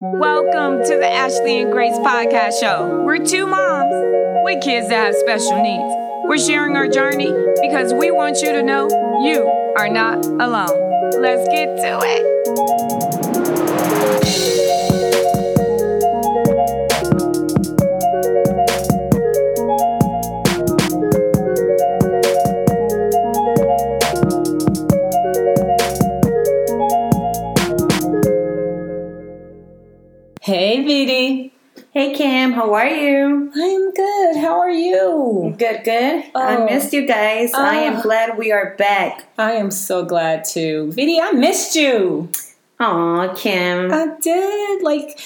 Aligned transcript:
Welcome 0.00 0.84
to 0.84 0.96
the 0.96 1.10
Ashley 1.10 1.60
and 1.60 1.72
Grace 1.72 1.98
podcast 1.98 2.60
show. 2.60 3.02
We're 3.04 3.18
two 3.18 3.48
moms 3.48 3.92
with 4.44 4.62
kids 4.62 4.90
that 4.90 5.06
have 5.06 5.14
special 5.16 5.60
needs. 5.60 5.92
We're 6.28 6.38
sharing 6.38 6.76
our 6.76 6.86
journey 6.86 7.32
because 7.60 7.92
we 7.92 8.12
want 8.12 8.40
you 8.40 8.52
to 8.52 8.62
know 8.62 8.86
you 9.24 9.42
are 9.76 9.88
not 9.88 10.24
alone. 10.24 11.20
Let's 11.20 11.48
get 11.48 11.78
to 11.78 11.98
it. 12.00 13.07
How 32.58 32.74
are 32.74 32.88
you? 32.88 33.52
I'm 33.54 33.92
good. 33.92 34.36
How 34.36 34.58
are 34.58 34.68
you? 34.70 35.54
Good, 35.56 35.84
good. 35.84 36.24
I 36.34 36.56
Oh. 36.56 36.64
missed 36.64 36.92
you 36.92 37.06
guys. 37.06 37.54
I 37.54 37.76
am 37.76 37.98
Oh. 37.98 38.02
glad 38.02 38.36
we 38.36 38.50
are 38.50 38.74
back. 38.76 39.26
I 39.38 39.52
am 39.52 39.70
so 39.70 40.04
glad 40.04 40.44
too. 40.44 40.90
Vidi, 40.92 41.20
I 41.20 41.30
missed 41.30 41.76
you. 41.76 42.28
Aw, 42.80 43.28
Kim. 43.36 43.92
I 43.94 44.08
did. 44.20 44.82
Like, 44.82 45.20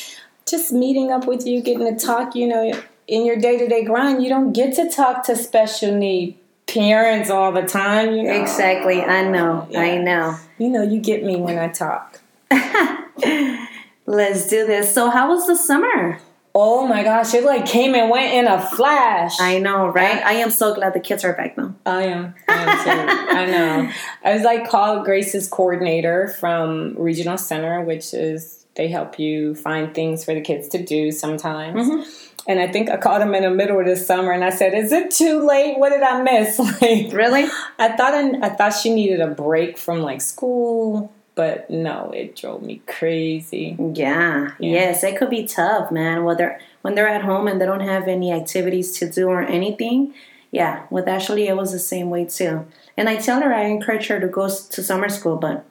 just 0.47 0.73
meeting 0.73 1.11
up 1.11 1.27
with 1.27 1.47
you, 1.47 1.63
getting 1.63 1.87
to 1.97 2.07
talk, 2.07 2.35
you 2.37 2.47
know, 2.47 2.71
in 3.09 3.25
your 3.25 3.37
day 3.37 3.57
to 3.57 3.67
day 3.67 3.83
grind, 3.83 4.23
you 4.23 4.29
don't 4.29 4.53
get 4.53 4.75
to 4.77 4.91
talk 4.91 5.25
to 5.25 5.35
special 5.35 5.95
need 5.95 6.37
parents 6.67 7.31
all 7.31 7.51
the 7.51 7.63
time, 7.63 8.13
you 8.15 8.25
know. 8.25 8.41
exactly. 8.43 9.01
I 9.03 9.23
know. 9.27 9.67
I 9.75 9.97
know. 9.97 10.37
You 10.59 10.69
know, 10.69 10.83
you 10.83 11.01
get 11.01 11.25
me 11.25 11.37
when 11.37 11.59
I 11.59 11.69
talk. 11.69 12.21
Let's 14.07 14.49
do 14.49 14.67
this. 14.67 14.93
So, 14.93 15.09
how 15.09 15.29
was 15.31 15.47
the 15.47 15.57
summer? 15.57 16.19
Oh 16.55 16.87
my 16.87 17.03
gosh, 17.03 17.33
it 17.33 17.45
like 17.45 17.65
came 17.65 17.95
and 17.95 18.11
went 18.11 18.35
in 18.35 18.47
a 18.47 18.61
flash. 18.61 19.41
I 19.41 19.59
know, 19.59 19.87
right? 19.87 20.23
I 20.23 20.35
am 20.35 20.51
so 20.51 20.75
glad 20.75 20.93
the 20.93 21.01
kids 21.01 21.25
are 21.25 21.33
back 21.33 21.57
though. 21.57 21.75
I 21.87 22.03
am. 22.05 22.35
I 22.47 22.53
am 22.55 22.85
too. 22.85 23.35
I 23.35 23.47
know. 23.47 23.91
I 24.23 24.35
was 24.35 24.43
like 24.43 24.69
called 24.69 25.05
Grace's 25.05 25.49
coordinator 25.49 26.29
from 26.29 26.95
Regional 26.99 27.39
Center, 27.39 27.83
which 27.83 28.13
is 28.13 28.67
they 28.75 28.89
help 28.89 29.19
you 29.19 29.55
find 29.55 29.95
things 29.95 30.25
for 30.25 30.35
the 30.35 30.41
kids 30.41 30.69
to 30.69 30.83
do 30.85 31.11
sometimes. 31.11 31.89
Mm-hmm. 31.89 32.11
And 32.49 32.59
I 32.59 32.67
think 32.67 32.91
I 32.91 32.97
called 32.97 33.23
him 33.23 33.35
in 33.35 33.45
the 33.45 33.51
middle 33.51 33.79
of 33.79 33.87
the 33.87 33.97
summer, 33.97 34.33
and 34.33 34.45
I 34.45 34.51
said, 34.51 34.75
"Is 34.75 34.93
it 34.93 35.11
too 35.11 35.47
late? 35.47 35.79
What 35.79 35.91
did 35.91 36.03
I 36.03 36.23
miss?" 36.23 36.59
Like, 36.83 37.13
Really? 37.13 37.45
I 37.79 37.97
thought 37.97 38.15
I, 38.15 38.47
I 38.47 38.49
thought 38.51 38.71
she 38.71 38.93
needed 38.93 39.21
a 39.21 39.29
break 39.29 39.79
from 39.79 40.01
like 40.03 40.21
school, 40.21 41.13
but 41.35 41.71
no, 41.71 42.11
it 42.11 42.37
drove 42.37 42.63
me 42.63 42.83
crazy. 42.87 43.77
Yeah. 43.95 44.53
Yes, 44.59 45.03
it 45.03 45.17
could 45.17 45.31
be 45.31 45.47
tough, 45.47 45.91
man. 45.91 46.25
Whether 46.25 46.61
when 46.83 46.95
they're 46.95 47.09
at 47.09 47.23
home 47.23 47.49
and 47.49 47.61
they 47.61 47.67
don't 47.67 47.81
have 47.81 48.09
any 48.09 48.33
activities 48.33 48.93
to 48.99 49.11
do 49.11 49.29
or 49.29 49.43
anything. 49.43 50.15
Yeah, 50.51 50.85
with 50.91 51.09
Ashley, 51.09 51.49
it 51.49 51.57
was 51.57 51.73
the 51.73 51.79
same 51.79 52.11
way 52.11 52.27
too. 52.27 52.67
And 52.97 53.09
I 53.09 53.17
tell 53.17 53.41
her 53.41 53.55
I 53.55 53.65
encourage 53.65 54.09
her 54.09 54.21
to 54.21 54.29
go 54.29 54.49
to 54.49 54.83
summer 54.83 55.09
school, 55.09 55.37
but 55.37 55.65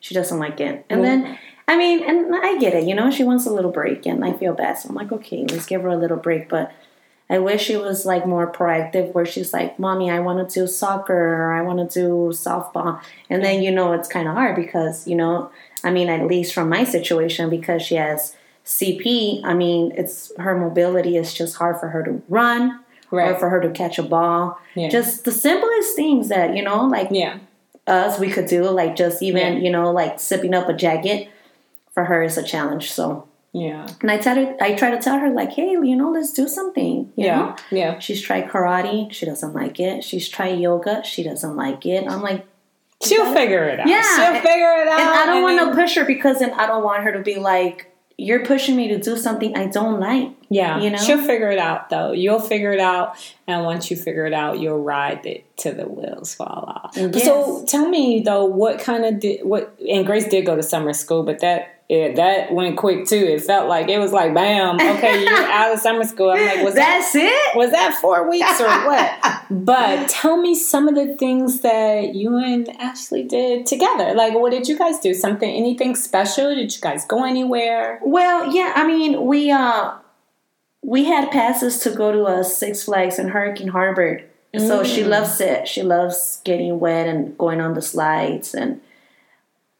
she 0.00 0.12
doesn't 0.12 0.40
like 0.40 0.60
it. 0.60 0.84
And 0.90 1.00
mm. 1.00 1.04
then, 1.04 1.38
I 1.68 1.76
mean, 1.76 2.02
and 2.02 2.34
I 2.34 2.58
get 2.58 2.74
it, 2.74 2.84
you 2.84 2.96
know, 2.96 3.12
she 3.12 3.22
wants 3.22 3.46
a 3.46 3.52
little 3.52 3.70
break, 3.70 4.04
and 4.04 4.24
I 4.24 4.32
feel 4.32 4.54
bad. 4.54 4.78
So 4.78 4.88
I'm 4.88 4.96
like, 4.96 5.12
okay, 5.12 5.46
let's 5.48 5.66
give 5.66 5.82
her 5.82 5.88
a 5.88 5.96
little 5.96 6.16
break. 6.16 6.48
But 6.48 6.72
I 7.32 7.38
wish 7.38 7.62
she 7.64 7.76
was 7.76 8.04
like 8.12 8.26
more 8.26 8.46
proactive, 8.58 9.06
where 9.14 9.26
she's 9.32 9.52
like, 9.52 9.78
"Mommy, 9.78 10.10
I 10.10 10.20
want 10.20 10.38
to 10.46 10.60
do 10.60 10.66
soccer, 10.66 11.22
or 11.42 11.52
I 11.58 11.62
want 11.62 11.78
to 11.84 12.00
do 12.00 12.08
softball," 12.46 13.00
and 13.30 13.42
then 13.44 13.62
you 13.64 13.72
know 13.72 13.92
it's 13.94 14.08
kind 14.16 14.28
of 14.28 14.34
hard 14.34 14.54
because 14.54 15.08
you 15.10 15.16
know, 15.16 15.50
I 15.82 15.90
mean, 15.90 16.08
at 16.08 16.26
least 16.26 16.52
from 16.54 16.68
my 16.68 16.84
situation, 16.84 17.48
because 17.48 17.80
she 17.82 17.96
has 17.96 18.36
CP, 18.64 19.40
I 19.44 19.54
mean, 19.54 19.92
it's 19.96 20.30
her 20.38 20.54
mobility 20.56 21.16
is 21.16 21.32
just 21.34 21.56
hard 21.56 21.80
for 21.80 21.88
her 21.88 22.02
to 22.04 22.22
run 22.28 22.62
right. 23.10 23.30
or 23.32 23.38
for 23.40 23.48
her 23.50 23.60
to 23.60 23.70
catch 23.70 23.98
a 23.98 24.02
ball. 24.02 24.58
Yeah. 24.74 24.88
Just 24.90 25.24
the 25.24 25.32
simplest 25.32 25.96
things 25.96 26.28
that 26.28 26.54
you 26.56 26.62
know, 26.62 26.84
like 26.86 27.08
Yeah. 27.10 27.38
us, 27.86 28.18
we 28.20 28.28
could 28.30 28.46
do, 28.46 28.62
like 28.68 28.94
just 28.94 29.22
even 29.22 29.54
Yeah. 29.54 29.58
you 29.64 29.70
know, 29.70 29.90
like 29.90 30.20
sipping 30.20 30.54
up 30.54 30.68
a 30.68 30.74
jacket. 30.74 31.28
For 31.94 32.04
her 32.04 32.22
is 32.22 32.38
a 32.38 32.42
challenge. 32.42 32.90
So, 32.90 33.26
Yeah. 33.54 33.86
and 34.00 34.10
I 34.10 34.16
tell 34.18 34.36
her, 34.36 34.56
I 34.60 34.74
try 34.74 34.90
to 34.90 34.98
tell 34.98 35.18
her 35.18 35.30
like, 35.30 35.50
hey, 35.50 35.72
you 35.72 35.94
know, 35.96 36.10
let's 36.10 36.32
do 36.32 36.48
something. 36.48 37.12
You 37.16 37.26
Yeah. 37.26 37.36
know? 37.38 37.56
Yeah. 37.70 37.98
She's 37.98 38.22
tried 38.22 38.48
karate. 38.48 39.12
She 39.12 39.26
doesn't 39.26 39.52
like 39.52 39.78
it. 39.78 40.04
She's 40.04 40.28
tried 40.28 40.58
yoga. 40.58 41.02
She 41.04 41.22
doesn't 41.22 41.54
like 41.56 41.84
it. 41.86 42.06
I'm 42.08 42.22
like, 42.22 42.46
She'll 43.04 43.34
figure 43.34 43.64
it 43.64 43.80
out. 43.80 43.88
Yeah. 43.88 44.00
She'll 44.02 44.40
figure 44.40 44.74
it 44.82 44.86
out. 44.88 45.00
and 45.00 45.08
I 45.10 45.26
don't 45.26 45.42
want 45.42 45.70
to 45.70 45.74
push 45.74 45.96
her 45.96 46.04
because 46.04 46.38
then 46.38 46.52
I 46.52 46.66
don't 46.66 46.84
want 46.84 47.02
her 47.02 47.12
to 47.12 47.18
be 47.18 47.34
like, 47.36 47.88
you're 48.16 48.44
pushing 48.46 48.76
me 48.76 48.88
to 48.88 48.98
do 48.98 49.16
something 49.16 49.56
I 49.56 49.66
don't 49.66 49.98
like. 49.98 50.30
Yeah, 50.48 50.80
you 50.80 50.90
know? 50.90 50.98
she'll 50.98 51.24
figure 51.24 51.50
it 51.50 51.58
out 51.58 51.90
though. 51.90 52.12
You'll 52.12 52.38
figure 52.40 52.70
it 52.72 52.78
out, 52.78 53.16
and 53.48 53.64
once 53.64 53.90
you 53.90 53.96
figure 53.96 54.26
it 54.26 54.34
out, 54.34 54.60
you'll 54.60 54.78
ride 54.82 55.24
it 55.26 55.56
to 55.58 55.72
the 55.72 55.88
wheels 55.88 56.34
fall 56.34 56.64
off. 56.68 56.92
Yes. 56.94 57.24
So 57.24 57.64
tell 57.66 57.88
me 57.88 58.20
though, 58.20 58.44
what 58.44 58.78
kind 58.78 59.04
of 59.04 59.18
did 59.18 59.44
what? 59.44 59.74
And 59.90 60.06
Grace 60.06 60.28
did 60.28 60.46
go 60.46 60.54
to 60.54 60.62
summer 60.62 60.92
school, 60.92 61.22
but 61.24 61.40
that 61.40 61.81
yeah, 61.92 62.14
that 62.14 62.54
went 62.54 62.78
quick 62.78 63.04
too. 63.04 63.16
It 63.16 63.42
felt 63.42 63.68
like 63.68 63.90
it 63.90 63.98
was 63.98 64.14
like 64.14 64.32
bam, 64.32 64.76
okay, 64.76 65.22
you're 65.22 65.30
out 65.52 65.74
of 65.74 65.78
summer 65.78 66.04
school. 66.04 66.30
I'm 66.30 66.42
like, 66.42 66.64
was 66.64 66.74
that 66.74 67.00
That's 67.02 67.14
it. 67.14 67.54
was 67.54 67.70
that 67.70 67.98
four 68.00 68.30
weeks 68.30 68.58
or 68.62 68.66
what? 68.66 69.44
but 69.50 70.08
tell 70.08 70.38
me 70.38 70.54
some 70.54 70.88
of 70.88 70.94
the 70.94 71.14
things 71.16 71.60
that 71.60 72.14
you 72.14 72.38
and 72.38 72.66
Ashley 72.80 73.24
did 73.24 73.66
together. 73.66 74.14
Like, 74.14 74.32
what 74.32 74.52
did 74.52 74.68
you 74.68 74.78
guys 74.78 75.00
do? 75.00 75.12
Something, 75.12 75.54
anything 75.54 75.94
special? 75.94 76.54
Did 76.54 76.74
you 76.74 76.80
guys 76.80 77.04
go 77.04 77.26
anywhere? 77.26 78.00
Well, 78.02 78.50
yeah, 78.54 78.72
I 78.74 78.86
mean, 78.86 79.26
we 79.26 79.50
uh 79.50 79.92
we 80.82 81.04
had 81.04 81.30
passes 81.30 81.78
to 81.80 81.90
go 81.90 82.10
to 82.10 82.24
a 82.26 82.42
Six 82.42 82.84
Flags 82.84 83.18
in 83.18 83.28
Hurricane 83.28 83.68
Harbor. 83.68 84.22
So 84.58 84.82
she 84.82 85.04
loves 85.04 85.40
it. 85.42 85.68
She 85.68 85.82
loves 85.82 86.40
getting 86.44 86.80
wet 86.80 87.06
and 87.06 87.36
going 87.36 87.60
on 87.60 87.74
the 87.74 87.82
slides 87.82 88.54
and 88.54 88.80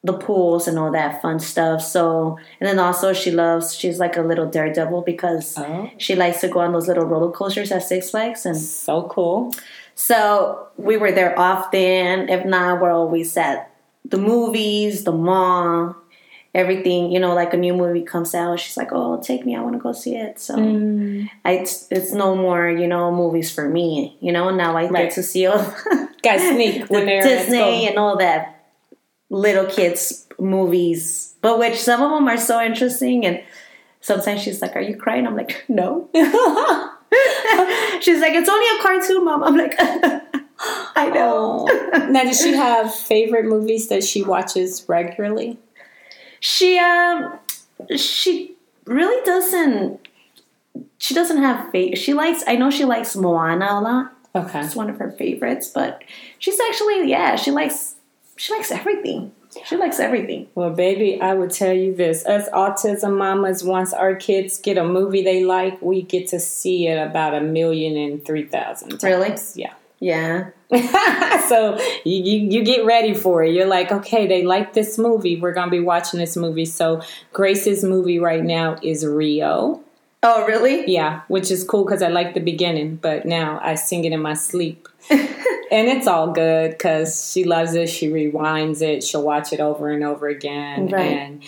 the 0.04 0.12
pools 0.12 0.66
and 0.66 0.78
all 0.78 0.90
that 0.90 1.22
fun 1.22 1.38
stuff. 1.38 1.80
So, 1.82 2.36
and 2.60 2.68
then 2.68 2.78
also 2.80 3.12
she 3.12 3.30
loves, 3.30 3.74
she's 3.74 4.00
like 4.00 4.16
a 4.16 4.22
little 4.22 4.46
daredevil 4.46 5.02
because 5.02 5.56
Oh. 5.58 5.90
she 5.98 6.16
likes 6.16 6.40
to 6.40 6.48
go 6.48 6.58
on 6.60 6.72
those 6.72 6.88
little 6.88 7.04
roller 7.04 7.30
coasters 7.30 7.70
at 7.70 7.84
Six 7.84 8.10
Flags. 8.10 8.44
And 8.44 8.56
So 8.56 9.04
cool. 9.04 9.52
so 9.94 10.66
we 10.76 10.96
were 10.96 11.12
there 11.12 11.38
often. 11.38 12.28
If 12.28 12.44
not, 12.44 12.80
we're 12.80 12.90
always 12.92 13.36
at 13.36 13.70
the 14.04 14.18
movies, 14.18 15.04
the 15.04 15.12
mall, 15.12 15.94
everything. 16.54 17.12
You 17.12 17.20
know, 17.20 17.34
like 17.34 17.54
a 17.54 17.56
new 17.56 17.74
movie 17.74 18.02
comes 18.02 18.34
out, 18.34 18.58
she's 18.58 18.76
like, 18.76 18.88
"Oh, 18.92 19.20
take 19.22 19.44
me! 19.46 19.54
I 19.56 19.60
want 19.62 19.74
to 19.74 19.78
go 19.78 19.92
see 19.92 20.16
it." 20.16 20.38
So 20.40 20.56
mm. 20.56 21.28
I, 21.44 21.52
it's, 21.52 21.86
it's 21.90 22.12
no 22.12 22.34
more, 22.34 22.68
you 22.68 22.86
know, 22.88 23.12
movies 23.14 23.54
for 23.54 23.68
me. 23.68 24.16
You 24.20 24.32
know, 24.32 24.50
now 24.50 24.76
I 24.76 24.88
Right. 24.88 25.04
get 25.04 25.12
to 25.14 25.22
see 25.22 25.46
all 25.46 25.58
Guys 26.22 26.40
sneak 26.42 26.88
when 26.90 27.06
they're 27.06 27.22
Disney 27.22 27.86
and 27.88 27.98
all 27.98 28.16
that 28.18 28.61
little 29.32 29.66
kids 29.66 30.28
movies, 30.38 31.34
but 31.40 31.58
which 31.58 31.80
some 31.80 32.02
of 32.02 32.10
them 32.10 32.28
are 32.28 32.38
so 32.38 32.60
interesting 32.62 33.26
and. 33.26 33.42
Sometimes 34.04 34.40
she's 34.42 34.60
like, 34.60 34.74
"Are 34.74 34.80
you 34.80 34.96
crying?" 34.96 35.28
I'm 35.28 35.36
like, 35.36 35.64
"No." 35.68 36.08
she's 38.00 38.20
like, 38.20 38.32
"It's 38.32 38.48
only 38.48 38.66
a 38.76 38.82
cartoon, 38.82 39.24
mom." 39.24 39.44
I'm 39.44 39.56
like, 39.56 39.74
"I 39.78 41.08
know." 41.14 41.68
Oh. 41.70 42.08
now, 42.10 42.24
does 42.24 42.40
she 42.40 42.52
have 42.52 42.92
favorite 42.92 43.44
movies 43.44 43.88
that 43.88 44.02
she 44.02 44.24
watches 44.24 44.84
regularly? 44.88 45.56
She 46.40 46.78
um 46.78 47.38
she 47.96 48.56
really 48.86 49.24
doesn't 49.24 50.00
she 50.98 51.14
doesn't 51.14 51.38
have 51.38 51.70
favorite. 51.70 51.98
She 51.98 52.14
likes 52.14 52.42
I 52.48 52.56
know 52.56 52.70
she 52.70 52.84
likes 52.84 53.14
Moana 53.14 53.68
a 53.70 53.80
lot. 53.80 54.12
Okay. 54.34 54.60
It's 54.60 54.74
one 54.74 54.90
of 54.90 54.98
her 54.98 55.12
favorites, 55.12 55.70
but 55.72 56.02
she's 56.40 56.58
actually 56.58 57.08
yeah, 57.08 57.36
she 57.36 57.52
likes 57.52 57.91
she 58.42 58.52
likes 58.52 58.72
everything. 58.72 59.30
She 59.66 59.76
likes 59.76 60.00
everything. 60.00 60.48
Well, 60.56 60.70
baby, 60.70 61.20
I 61.20 61.32
would 61.32 61.52
tell 61.52 61.72
you 61.72 61.94
this. 61.94 62.26
Us 62.26 62.48
autism 62.48 63.16
mamas, 63.16 63.62
once 63.62 63.92
our 63.92 64.16
kids 64.16 64.58
get 64.58 64.76
a 64.76 64.84
movie 64.84 65.22
they 65.22 65.44
like, 65.44 65.80
we 65.80 66.02
get 66.02 66.26
to 66.28 66.40
see 66.40 66.88
it 66.88 66.96
about 66.96 67.34
a 67.34 67.40
million 67.40 67.96
and 67.96 68.24
three 68.24 68.44
thousand 68.44 68.98
times. 68.98 69.04
Really? 69.04 69.36
Yeah. 69.54 69.74
Yeah. 70.00 70.50
so 71.48 71.78
you, 72.04 72.20
you 72.24 72.38
you 72.50 72.64
get 72.64 72.84
ready 72.84 73.14
for 73.14 73.44
it. 73.44 73.54
You're 73.54 73.68
like, 73.68 73.92
okay, 73.92 74.26
they 74.26 74.42
like 74.42 74.72
this 74.72 74.98
movie. 74.98 75.40
We're 75.40 75.54
gonna 75.54 75.70
be 75.70 75.78
watching 75.78 76.18
this 76.18 76.36
movie. 76.36 76.64
So 76.64 77.00
Grace's 77.32 77.84
movie 77.84 78.18
right 78.18 78.42
now 78.42 78.76
is 78.82 79.06
Rio. 79.06 79.84
Oh, 80.24 80.44
really? 80.46 80.90
Yeah, 80.90 81.20
which 81.28 81.52
is 81.52 81.62
cool 81.62 81.84
because 81.84 82.02
I 82.02 82.08
like 82.08 82.34
the 82.34 82.40
beginning, 82.40 82.96
but 82.96 83.24
now 83.24 83.60
I 83.62 83.76
sing 83.76 84.04
it 84.04 84.12
in 84.12 84.20
my 84.20 84.34
sleep. 84.34 84.88
and 85.72 85.88
it's 85.88 86.06
all 86.06 86.32
good 86.32 86.72
because 86.72 87.32
she 87.32 87.44
loves 87.44 87.74
it. 87.74 87.88
She 87.88 88.10
rewinds 88.10 88.82
it. 88.82 89.02
She'll 89.02 89.22
watch 89.22 89.52
it 89.54 89.60
over 89.60 89.88
and 89.90 90.04
over 90.04 90.28
again. 90.28 90.88
Right. 90.88 91.12
And 91.12 91.42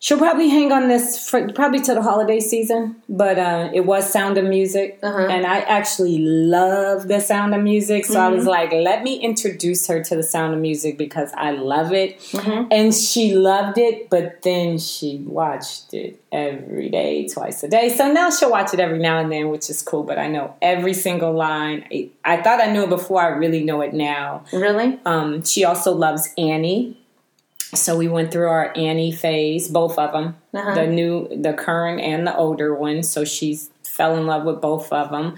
she'll 0.00 0.18
probably 0.18 0.48
hang 0.48 0.70
on 0.72 0.88
this 0.88 1.28
for 1.28 1.48
probably 1.52 1.80
to 1.80 1.94
the 1.94 2.02
holiday 2.02 2.40
season. 2.40 2.96
But 3.08 3.38
uh, 3.38 3.70
it 3.74 3.84
was 3.86 4.08
Sound 4.10 4.38
of 4.38 4.44
Music, 4.44 4.98
Uh-huh. 5.02 5.26
and 5.28 5.44
I 5.46 5.58
actually 5.60 6.18
love 6.18 7.08
the 7.08 7.20
Sound 7.20 7.54
of 7.54 7.62
Music. 7.62 8.04
So 8.06 8.20
I 8.20 8.28
was 8.28 8.40
Mm-hmm. 8.42 8.48
like, 8.48 8.72
let 8.72 9.02
me 9.02 9.16
introduce 9.20 9.86
her 9.88 10.02
to 10.04 10.16
the 10.16 10.22
Sound 10.22 10.54
of 10.54 10.60
Music 10.60 10.98
because 10.98 11.32
I 11.36 11.50
love 11.52 11.92
it, 11.92 12.18
Mm-hmm. 12.20 12.68
and 12.70 12.94
she 12.94 13.34
loved 13.34 13.78
it. 13.78 14.08
But 14.10 14.42
then 14.42 14.78
she 14.78 15.18
watched 15.26 15.94
it 15.94 16.20
every 16.30 16.90
day, 16.90 17.26
twice 17.26 17.62
a 17.62 17.68
day. 17.68 17.88
So 17.88 18.12
now 18.12 18.28
she'll 18.30 18.50
watch 18.50 18.74
it 18.74 18.80
every 18.80 18.98
now 18.98 19.18
and 19.18 19.32
then, 19.32 19.48
which 19.48 19.70
is 19.70 19.80
cool. 19.82 20.02
But 20.02 20.18
I 20.18 20.28
know 20.28 20.54
every 20.60 20.92
single 20.94 21.32
line. 21.32 21.86
I, 21.90 22.10
I 22.24 22.36
thought 22.42 22.60
I 22.60 22.70
knew 22.70 22.82
it 22.84 22.90
before. 22.90 23.22
I 23.22 23.28
really 23.28 23.64
know 23.64 23.80
it 23.80 23.94
now. 23.94 24.44
Really? 24.52 25.00
Um, 25.06 25.42
she 25.44 25.64
also 25.64 25.92
loves 25.92 26.28
Annie. 26.36 26.97
So 27.74 27.96
we 27.96 28.08
went 28.08 28.32
through 28.32 28.48
our 28.48 28.72
Annie 28.76 29.12
phase, 29.12 29.68
both 29.68 29.98
of 29.98 30.12
them, 30.12 30.36
Uh-huh. 30.54 30.74
the 30.74 30.86
new, 30.86 31.28
the 31.28 31.52
current, 31.52 32.00
and 32.00 32.26
the 32.26 32.34
older 32.36 32.74
one. 32.74 33.02
So 33.02 33.24
she 33.24 33.58
fell 33.84 34.16
in 34.16 34.26
love 34.26 34.44
with 34.44 34.60
both 34.60 34.90
of 34.92 35.10
them, 35.10 35.36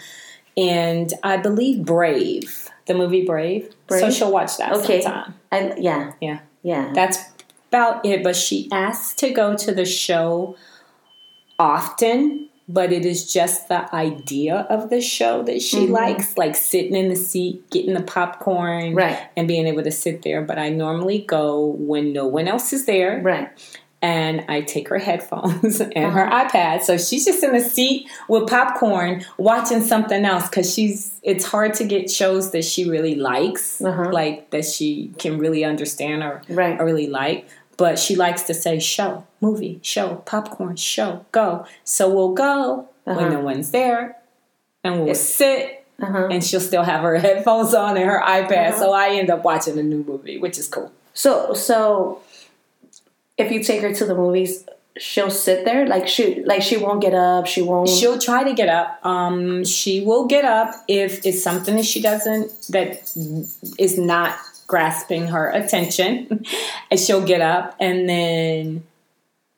and 0.57 1.13
I 1.23 1.39
believe 1.39 1.85
Brave, 1.85 2.69
the 2.87 2.95
movie 2.95 3.25
Brave. 3.25 3.71
So 3.89 4.11
she'll 4.11 4.31
watch 4.31 4.57
that 4.59 4.73
Okay. 4.75 5.01
sometime. 5.01 5.35
I 5.51 5.75
yeah. 5.79 6.13
Yeah, 6.21 6.39
Yeah. 6.63 6.93
that's 6.95 7.19
about 7.71 8.05
it. 8.07 8.23
But 8.23 8.37
she 8.37 8.69
asks 8.71 9.15
to 9.17 9.31
go 9.31 9.57
to 9.57 9.73
the 9.73 9.85
show 9.85 10.57
often. 11.59 12.49
But 12.73 12.93
it 12.93 13.05
is 13.05 13.33
just 13.33 13.69
the 13.69 13.93
idea 13.95 14.67
of 14.71 14.91
the 14.91 15.01
show 15.01 15.43
that 15.45 15.61
she 15.61 15.79
Mm-hmm. 15.85 15.93
likes, 15.93 16.39
like 16.39 16.55
sitting 16.55 16.95
in 16.95 17.09
the 17.09 17.17
seat, 17.17 17.69
getting 17.71 17.95
the 17.95 18.03
popcorn, 18.03 18.95
Right. 18.95 19.19
and 19.37 19.49
being 19.49 19.67
able 19.67 19.83
to 19.83 19.91
sit 19.91 20.23
there. 20.23 20.43
But 20.43 20.59
I 20.59 20.69
normally 20.69 21.19
go 21.19 21.65
when 21.79 22.13
no 22.13 22.27
one 22.27 22.47
else 22.49 22.73
is 22.73 22.85
there, 22.87 23.21
right. 23.23 23.49
and 24.03 24.45
I 24.49 24.61
take 24.63 24.89
her 24.89 24.99
headphones 24.99 25.81
and 25.99 26.13
her 26.13 26.27
Uh-huh. 26.27 26.49
iPad. 26.49 26.83
So 26.83 26.97
she's 26.97 27.25
just 27.25 27.43
in 27.43 27.53
the 27.53 27.61
seat 27.61 28.09
with 28.29 28.49
popcorn 28.49 29.25
watching 29.37 29.83
something 29.83 30.25
else 30.25 30.49
because 30.49 30.73
she's. 30.73 31.11
It's 31.23 31.45
hard 31.45 31.75
to 31.75 31.85
get 31.85 32.11
shows 32.11 32.53
that 32.53 32.65
she 32.65 32.89
really 32.89 33.15
likes, 33.15 33.81
Uh-huh. 33.83 34.11
like 34.11 34.51
that 34.51 34.65
she 34.65 35.13
can 35.19 35.39
really 35.39 35.65
understand 35.65 36.23
or 36.23 36.41
Right. 36.49 36.81
or 36.81 36.85
really 36.87 37.09
like. 37.09 37.47
But 37.81 37.99
she 37.99 38.15
likes 38.15 38.43
to 38.45 38.55
say 38.55 38.79
show, 38.79 39.25
movie, 39.41 39.81
show, 39.83 40.09
popcorn, 40.27 40.77
show, 40.77 41.25
go. 41.33 41.65
So 41.85 42.03
we'll 42.15 42.35
go 42.35 42.89
Uh-huh. 43.07 43.19
when 43.19 43.33
no 43.33 43.41
one's 43.41 43.71
there, 43.71 44.03
and 44.85 44.93
we'll 45.05 45.15
sit 45.15 45.85
Uh-huh. 46.01 46.29
and 46.31 46.45
she'll 46.45 46.61
still 46.71 46.83
have 46.93 47.03
her 47.03 47.17
headphones 47.27 47.73
on 47.75 47.97
and 47.97 48.07
her 48.13 48.21
iPad. 48.39 48.75
So 48.79 48.93
I 48.93 49.07
end 49.21 49.31
up 49.31 49.43
watching 49.45 49.79
a 49.79 49.83
new 49.83 50.03
movie, 50.11 50.37
which 50.39 50.57
is 50.59 50.69
cool. 50.69 50.93
So 51.15 51.55
so 51.55 52.21
if 53.37 53.51
you 53.53 53.63
take 53.65 53.81
her 53.87 53.93
to 53.95 54.05
the 54.05 54.15
movies, 54.15 54.53
she'll 54.99 55.31
sit 55.31 55.65
there 55.65 55.87
like 55.87 56.07
she 56.15 56.25
like 56.45 56.63
she 56.63 56.77
won't 56.77 57.01
get 57.01 57.15
up. 57.15 57.47
She 57.47 57.63
won't. 57.63 57.89
She'll 57.89 58.19
try 58.19 58.45
to 58.45 58.53
get 58.53 58.69
up. 58.69 58.89
Um, 59.13 59.65
she 59.65 59.95
will 60.09 60.27
get 60.27 60.45
up 60.45 60.69
if 60.89 61.25
it's 61.25 61.43
something 61.43 61.77
that 61.77 61.87
she 61.93 62.01
doesn't 62.11 62.47
that 62.75 62.89
is 63.79 63.99
not 63.99 64.31
grasping 64.71 65.27
her 65.27 65.51
attention, 65.51 66.47
and 66.93 67.01
she'll 67.01 67.25
get 67.27 67.41
up 67.41 67.75
and 67.81 68.09
then 68.09 68.85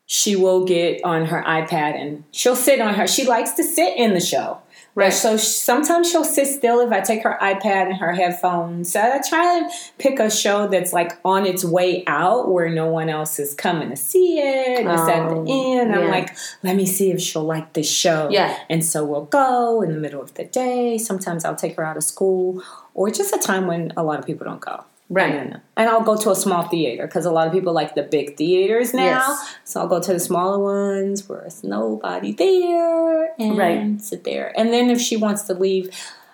she 0.06 0.36
will 0.36 0.64
get 0.64 1.04
on 1.04 1.26
her 1.26 1.42
iPad 1.46 2.00
and 2.00 2.24
she'll 2.32 2.56
sit 2.56 2.80
on 2.80 2.94
her. 2.94 3.06
She 3.06 3.26
likes 3.26 3.50
to 3.52 3.62
sit 3.62 3.94
in 3.96 4.14
the 4.14 4.20
show. 4.20 4.58
Right. 4.94 5.12
So 5.12 5.38
sometimes 5.38 6.10
she'll 6.10 6.24
sit 6.24 6.46
still 6.48 6.80
if 6.80 6.92
I 6.92 7.00
take 7.00 7.22
her 7.22 7.38
iPad 7.40 7.86
and 7.86 7.96
her 7.96 8.12
headphones. 8.12 8.92
So 8.92 9.00
I 9.00 9.20
try 9.26 9.60
to 9.60 9.70
pick 9.98 10.18
a 10.18 10.30
show 10.30 10.68
that's 10.68 10.92
like 10.92 11.12
on 11.24 11.46
its 11.46 11.64
way 11.64 12.04
out 12.06 12.50
where 12.50 12.68
no 12.68 12.88
one 12.90 13.08
else 13.08 13.38
is 13.38 13.54
coming 13.54 13.88
to 13.88 13.96
see 13.96 14.38
it. 14.38 14.80
And 14.80 14.90
it's 14.90 15.08
at 15.08 15.30
the 15.30 15.34
Oh, 15.34 15.78
end. 15.80 15.94
I'm 15.94 16.10
like, 16.10 16.36
let 16.62 16.76
me 16.76 16.84
see 16.84 17.10
if 17.10 17.22
she'll 17.22 17.44
like 17.44 17.72
this 17.72 17.90
show. 17.90 18.28
Yeah. 18.30 18.58
And 18.68 18.84
so 18.84 19.02
we'll 19.02 19.24
go 19.24 19.80
in 19.80 19.92
the 19.94 19.98
middle 19.98 20.20
of 20.20 20.34
the 20.34 20.44
day. 20.44 20.98
Sometimes 20.98 21.46
I'll 21.46 21.56
take 21.56 21.76
her 21.76 21.84
out 21.84 21.96
of 21.96 22.04
school 22.04 22.62
or 22.92 23.10
just 23.10 23.34
a 23.34 23.38
time 23.38 23.66
when 23.66 23.94
a 23.96 24.02
lot 24.02 24.18
of 24.18 24.26
people 24.26 24.44
don't 24.44 24.60
go. 24.60 24.84
Right. 25.12 25.34
And, 25.34 25.60
and 25.76 25.88
I'll 25.90 26.00
go 26.02 26.16
to 26.16 26.30
a 26.30 26.34
small 26.34 26.66
theater 26.68 27.06
because 27.06 27.26
a 27.26 27.30
lot 27.30 27.46
of 27.46 27.52
people 27.52 27.72
like 27.74 27.94
the 27.94 28.02
big 28.02 28.36
theaters 28.38 28.94
now. 28.94 29.04
Yes. 29.04 29.54
So 29.64 29.80
I'll 29.80 29.86
go 29.88 30.00
to 30.00 30.12
the 30.14 30.18
smaller 30.20 30.58
ones 30.58 31.28
where 31.28 31.42
it's 31.42 31.62
nobody 31.62 32.32
there 32.32 33.34
and 33.38 33.58
Right. 33.58 34.00
sit 34.00 34.24
there. 34.24 34.52
And 34.56 34.72
then 34.72 34.88
if 34.90 35.00
she 35.00 35.16
wants 35.16 35.42
to 35.44 35.54
leave, 35.54 35.90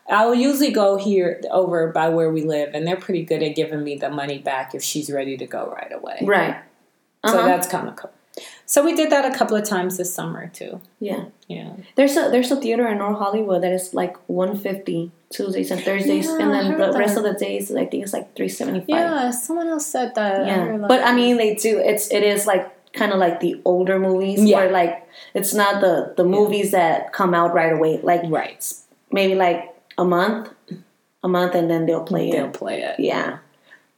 I'll 0.09 0.35
usually 0.35 0.71
go 0.71 0.97
here 0.97 1.41
over 1.51 1.89
by 1.89 2.09
where 2.09 2.31
we 2.31 2.43
live, 2.43 2.71
and 2.73 2.87
they're 2.87 2.97
pretty 2.97 3.25
good 3.25 3.43
at 3.43 3.55
giving 3.57 3.83
me 3.83 3.97
the 3.97 4.09
money 4.11 4.39
back 4.39 4.75
if 4.75 4.83
she's 4.83 5.11
ready 5.11 5.37
to 5.37 5.47
go 5.47 5.71
right 5.71 5.93
away. 5.93 6.21
right. 6.25 6.57
So 7.27 7.37
Uh-huh. 7.37 7.47
that's 7.49 7.67
kind 7.67 7.89
of 7.89 7.97
cool. 7.97 8.13
So 8.65 8.85
we 8.85 8.95
did 8.95 9.11
that 9.11 9.25
a 9.31 9.37
couple 9.37 9.57
of 9.57 9.65
times 9.65 9.97
this 9.97 10.15
summer 10.15 10.47
too. 10.49 10.81
Yeah. 11.01 11.25
Yeah. 11.49 11.71
There's 11.97 12.17
a 12.17 12.31
there's 12.31 12.51
a 12.53 12.57
theater 12.57 12.87
in 12.87 12.99
North 12.99 13.19
Hollywood 13.19 13.63
that 13.65 13.73
is 13.73 13.93
like 13.93 14.17
one 14.29 14.57
fifty 14.57 15.11
Tuesdays 15.31 15.71
and 15.71 15.81
Thursdays, 15.83 16.27
Yeah, 16.27 16.39
and 16.41 16.53
then 16.53 16.79
the 16.79 16.99
rest 16.99 17.17
of 17.19 17.23
the 17.23 17.35
days 17.35 17.71
I 17.75 17.85
think 17.85 18.03
it's 18.05 18.13
like 18.15 18.35
three 18.35 18.49
seventy 18.49 18.81
five. 18.81 18.89
Yeah, 18.89 19.31
someone 19.31 19.69
else 19.69 19.87
said 19.87 20.15
that. 20.15 20.47
Yeah, 20.47 20.65
heard 20.65 20.89
but 20.89 21.05
I 21.05 21.15
mean 21.15 21.37
they 21.37 21.55
do. 21.55 21.79
It's 21.79 22.11
it 22.11 22.23
is 22.23 22.47
like 22.47 22.75
kind 22.95 23.13
of 23.13 23.19
like 23.19 23.41
the 23.41 23.61
older 23.67 23.99
movies 23.99 24.43
Yeah. 24.43 24.57
where 24.57 24.71
like 24.71 25.07
it's 25.35 25.53
not 25.53 25.81
the 25.83 26.15
the 26.17 26.25
movies 26.25 26.71
that 26.71 27.13
come 27.13 27.35
out 27.35 27.53
right 27.53 27.73
away. 27.73 28.01
Like 28.03 28.23
right. 28.29 28.65
maybe 29.13 29.35
like 29.35 29.75
a 29.99 30.05
month, 30.05 30.49
a 31.23 31.29
month, 31.29 31.55
and 31.55 31.71
then 31.71 31.85
they'll 31.85 32.05
play 32.05 32.31
They'll 32.31 32.47
it. 32.47 32.55
play 32.55 32.81
it. 32.83 32.99
Yeah, 32.99 33.39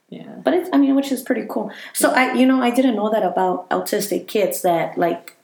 Yeah. 0.09 0.35
but 0.43 0.53
it's 0.53 0.69
I 0.73 0.77
mean 0.77 0.95
which 0.95 1.13
is 1.13 1.21
pretty 1.21 1.45
cool. 1.49 1.71
So 1.93 2.11
I 2.11 2.33
you 2.33 2.45
know 2.45 2.61
I 2.61 2.71
didn't 2.71 2.95
know 2.97 3.09
that 3.09 3.23
about 3.23 3.69
autistic 3.69 4.27
kids 4.27 4.63
that 4.63 4.97
like 4.97 5.37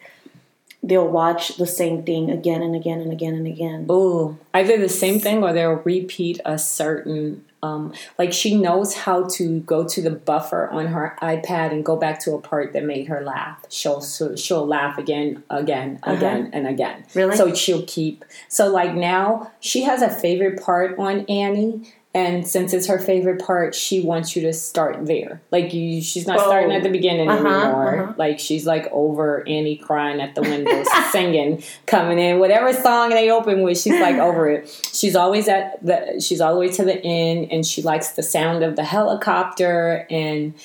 they'll 0.83 1.07
watch 1.07 1.57
the 1.57 1.67
same 1.67 2.03
thing 2.03 2.31
again 2.31 2.61
and 2.61 2.75
again 2.75 3.01
and 3.01 3.11
again 3.11 3.33
and 3.33 3.47
again. 3.47 3.87
Ooh, 3.89 4.37
either 4.53 4.77
the 4.77 4.89
same 4.89 5.19
thing 5.19 5.43
or 5.43 5.53
they'll 5.53 5.81
repeat 5.83 6.39
a 6.45 6.57
certain. 6.57 7.43
Um, 7.63 7.91
like 8.19 8.33
she 8.33 8.55
knows 8.55 8.93
how 8.93 9.27
to 9.29 9.61
go 9.61 9.85
to 9.87 10.01
the 10.01 10.11
buffer 10.11 10.69
on 10.69 10.87
her 10.87 11.17
iPad 11.23 11.71
and 11.71 11.83
go 11.83 11.95
back 11.95 12.19
to 12.21 12.35
a 12.35 12.39
part 12.39 12.73
that 12.73 12.83
made 12.85 13.07
her 13.07 13.21
laugh. 13.21 13.65
She'll 13.69 14.01
she'll 14.01 14.65
laugh 14.65 14.99
again, 14.99 15.43
again, 15.49 15.99
again, 16.03 16.51
and 16.53 16.67
again. 16.67 16.99
Uh-huh. 16.99 17.11
Really? 17.15 17.35
So 17.35 17.53
she'll 17.55 17.83
keep. 17.87 18.23
So 18.47 18.67
like 18.67 18.93
now 18.93 19.51
she 19.59 19.83
has 19.83 20.03
a 20.03 20.09
favorite 20.09 20.61
part 20.61 20.97
on 20.99 21.25
Annie. 21.25 21.93
And 22.17 22.47
since 22.47 22.73
it's 22.73 22.87
her 22.87 22.97
favorite 22.97 23.45
part, 23.45 23.75
she 23.75 24.01
wants 24.01 24.35
you 24.35 24.41
to 24.43 24.53
start 24.53 25.05
there. 25.05 25.39
Like 25.51 25.71
you, 25.73 26.01
she's 26.01 26.25
not 26.25 26.39
starting 26.39 26.71
Oh. 26.71 26.75
at 26.77 26.83
the 26.83 26.89
beginning 26.89 27.29
Uh-huh, 27.29 27.47
anymore. 27.47 28.03
uh-huh. 28.03 28.13
Like 28.17 28.39
she's 28.39 28.65
like 28.65 28.87
over 28.91 29.47
Annie 29.47 29.77
crying 29.77 30.19
at 30.19 30.33
the 30.33 30.41
window, 30.41 30.83
singing, 31.11 31.61
coming 31.85 32.17
in, 32.17 32.39
whatever 32.39 32.73
song 32.73 33.09
they 33.11 33.29
open 33.29 33.61
with, 33.61 33.77
she's 33.79 33.99
like 33.99 34.15
over 34.15 34.49
it. 34.49 34.89
She's 34.93 35.15
always 35.15 35.47
at 35.47 35.85
the, 35.85 36.19
she's 36.19 36.41
all 36.41 36.53
the 36.53 36.59
way 36.59 36.69
to 36.69 36.83
the 36.83 36.97
end, 37.03 37.51
and 37.51 37.65
she 37.65 37.81
likes 37.83 38.09
the 38.13 38.23
sound 38.23 38.63
of 38.63 38.75
the 38.75 38.83
helicopter. 38.83 40.07
And 40.09 40.55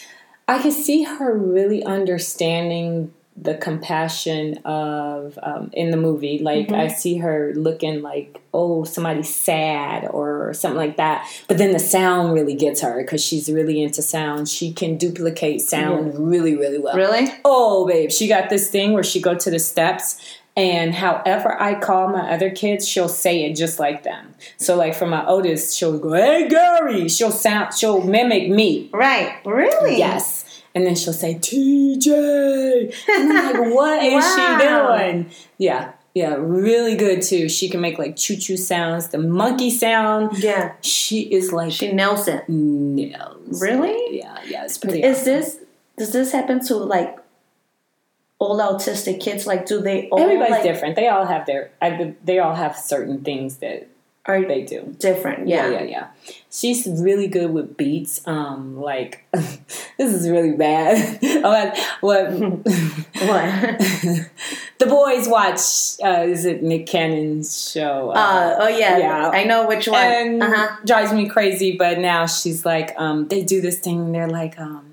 I 0.48 0.62
could 0.62 0.72
see 0.72 1.02
her 1.02 1.36
really 1.36 1.84
understanding 1.84 3.12
the 3.36 3.54
compassion 3.54 4.58
of 4.58 5.38
um, 5.42 5.70
in 5.72 5.90
the 5.90 5.96
movie. 5.96 6.38
Like 6.38 6.70
I 6.70 6.88
see 6.88 7.18
her 7.18 7.52
looking 7.56 8.02
like, 8.02 8.40
oh, 8.52 8.84
somebody's 8.84 9.34
sad 9.34 10.06
or 10.10 10.52
something 10.54 10.76
like 10.76 10.96
that. 10.98 11.28
But 11.48 11.58
then 11.58 11.72
the 11.72 11.78
sound 11.78 12.34
really 12.34 12.54
gets 12.54 12.82
her 12.82 13.02
because 13.02 13.24
she's 13.24 13.50
really 13.50 13.82
into 13.82 14.02
sound. 14.02 14.48
She 14.48 14.72
can 14.72 14.96
duplicate 14.96 15.62
sound 15.62 16.18
really, 16.18 16.56
really 16.56 16.78
well. 16.78 16.94
Really? 16.96 17.32
Oh, 17.44 17.86
babe, 17.86 18.10
she 18.10 18.28
got 18.28 18.50
this 18.50 18.70
thing 18.70 18.92
where 18.92 19.02
she 19.02 19.20
go 19.20 19.34
to 19.34 19.50
the 19.50 19.58
steps. 19.58 20.38
And 20.54 20.94
however 20.94 21.56
I 21.60 21.80
call 21.80 22.08
my 22.08 22.30
other 22.30 22.50
kids, 22.50 22.86
she'll 22.86 23.08
say 23.08 23.44
it 23.44 23.56
just 23.56 23.78
like 23.78 24.02
them. 24.02 24.34
So, 24.58 24.76
like 24.76 24.94
for 24.94 25.06
my 25.06 25.24
oldest, 25.24 25.78
she'll 25.78 25.98
go, 25.98 26.12
"Hey, 26.12 26.46
Gary." 26.46 27.08
She'll 27.08 27.30
sound, 27.30 27.72
she'll 27.72 28.02
mimic 28.02 28.50
me. 28.50 28.90
Right? 28.92 29.40
Really? 29.46 29.96
Yes. 29.96 30.61
And 30.74 30.86
then 30.86 30.94
she'll 30.94 31.12
say, 31.12 31.34
TJ. 31.34 32.94
And 33.08 33.32
I'm 33.32 33.52
like, 33.64 33.74
what 33.74 34.02
is 34.02 34.24
Wow. 34.24 34.58
she 34.58 34.66
doing? 35.12 35.30
Yeah. 35.58 35.92
Yeah. 36.14 36.36
Really 36.38 36.94
good 36.96 37.22
too. 37.22 37.48
She 37.48 37.68
can 37.68 37.80
make 37.80 37.98
like 37.98 38.16
choo 38.16 38.36
choo 38.36 38.56
sounds, 38.56 39.08
the 39.08 39.18
monkey 39.18 39.70
sound. 39.70 40.38
Yeah. 40.38 40.72
She 40.82 41.20
is 41.22 41.52
like 41.52 41.72
She 41.72 41.92
nails 41.92 42.28
it. 42.28 42.48
nails. 42.48 43.60
Really? 43.60 44.16
Yeah. 44.18 44.38
Yeah. 44.46 44.64
It's 44.64 44.78
pretty. 44.78 45.02
Is 45.02 45.18
awesome. 45.20 45.32
this 45.32 45.58
does 45.98 46.12
this 46.12 46.32
happen 46.32 46.60
to 46.66 46.76
like 46.76 47.18
all 48.38 48.58
autistic 48.58 49.20
kids? 49.20 49.46
Like, 49.46 49.66
do 49.66 49.80
they 49.80 50.08
all 50.08 50.20
Everybody's 50.20 50.50
like, 50.52 50.62
different. 50.62 50.96
They 50.96 51.08
all 51.08 51.26
have 51.26 51.46
their, 51.46 51.70
I, 51.80 52.14
they 52.24 52.38
all 52.40 52.54
have 52.54 52.76
certain 52.76 53.22
things 53.22 53.58
that 53.58 53.88
are 54.24 54.44
they 54.44 54.62
do. 54.62 54.94
different? 54.98 55.48
Yeah, 55.48 55.68
Yeah. 55.68 55.80
yeah, 55.80 55.82
yeah. 55.90 56.06
She's 56.50 56.86
really 56.86 57.26
good 57.26 57.50
with 57.52 57.76
beats. 57.76 58.20
Um, 58.26 58.80
like 58.80 59.24
this 59.32 60.12
is 60.14 60.28
really 60.28 60.52
bad. 60.52 61.18
what 61.42 61.78
what 62.00 62.30
What? 63.22 63.78
the 64.78 64.86
boys 64.86 65.28
watch? 65.28 65.60
Uh, 66.02 66.22
is 66.26 66.44
it 66.44 66.62
Nick 66.62 66.86
Cannon's 66.86 67.70
show? 67.72 68.10
uh, 68.10 68.56
oh 68.60 68.68
yeah, 68.68 68.98
Yeah. 68.98 69.30
I 69.32 69.44
know 69.44 69.66
which 69.66 69.88
one. 69.88 70.00
and 70.00 70.42
Uh-huh. 70.42 70.76
drives 70.84 71.12
me 71.12 71.28
crazy. 71.28 71.76
But 71.76 71.98
now 71.98 72.26
she's 72.26 72.64
like, 72.64 72.94
um, 72.98 73.28
they 73.28 73.42
do 73.42 73.60
this 73.60 73.78
thing. 73.80 74.00
And 74.00 74.14
they're 74.14 74.28
like, 74.28 74.58
um, 74.60 74.91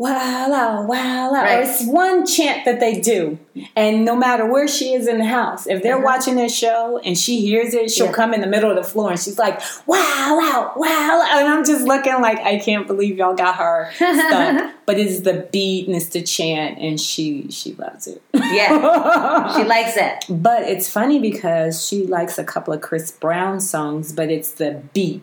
wow 0.00 0.84
wow. 0.86 1.30
Right. 1.32 1.62
It's 1.62 1.84
one 1.86 2.26
chant 2.26 2.64
that 2.64 2.80
they 2.80 3.00
do. 3.00 3.38
And 3.76 4.04
no 4.04 4.16
matter 4.16 4.46
where 4.46 4.66
she 4.66 4.94
is 4.94 5.06
in 5.06 5.18
the 5.18 5.24
house, 5.26 5.66
if 5.66 5.82
they're 5.82 5.96
Uh-huh. 5.96 6.04
watching 6.04 6.36
this 6.36 6.56
show 6.56 6.98
and 7.04 7.16
she 7.18 7.40
hears 7.42 7.74
it, 7.74 7.90
she'll 7.90 8.06
Yeah. 8.06 8.12
come 8.12 8.32
in 8.34 8.40
the 8.40 8.46
middle 8.46 8.70
of 8.70 8.76
the 8.76 8.82
floor 8.82 9.10
and 9.10 9.20
she's 9.20 9.38
like, 9.38 9.60
wow 9.86 10.38
out, 10.42 10.78
wow. 10.78 11.24
And 11.32 11.46
I'm 11.46 11.64
just 11.64 11.84
looking 11.84 12.20
like, 12.20 12.38
I 12.40 12.58
can't 12.58 12.86
believe 12.86 13.16
y'all 13.18 13.34
got 13.34 13.56
her 13.56 13.90
stuck. 13.94 14.72
but 14.86 14.98
it's 14.98 15.20
the 15.20 15.46
beat 15.52 15.86
and 15.86 15.94
it's 15.96 16.08
the 16.08 16.22
chant 16.22 16.78
and 16.78 16.98
she 17.00 17.46
she 17.50 17.74
loves 17.74 18.06
it. 18.06 18.22
Yeah, 18.34 19.54
she 19.56 19.64
likes 19.64 19.96
it. 19.96 20.24
But 20.28 20.62
it's 20.62 20.88
funny 20.88 21.18
because 21.20 21.86
she 21.86 22.06
likes 22.06 22.38
a 22.38 22.44
couple 22.44 22.72
of 22.72 22.80
Chris 22.80 23.10
Brown 23.12 23.60
songs, 23.60 24.12
but 24.12 24.30
it's 24.30 24.52
the 24.52 24.82
beat. 24.94 25.22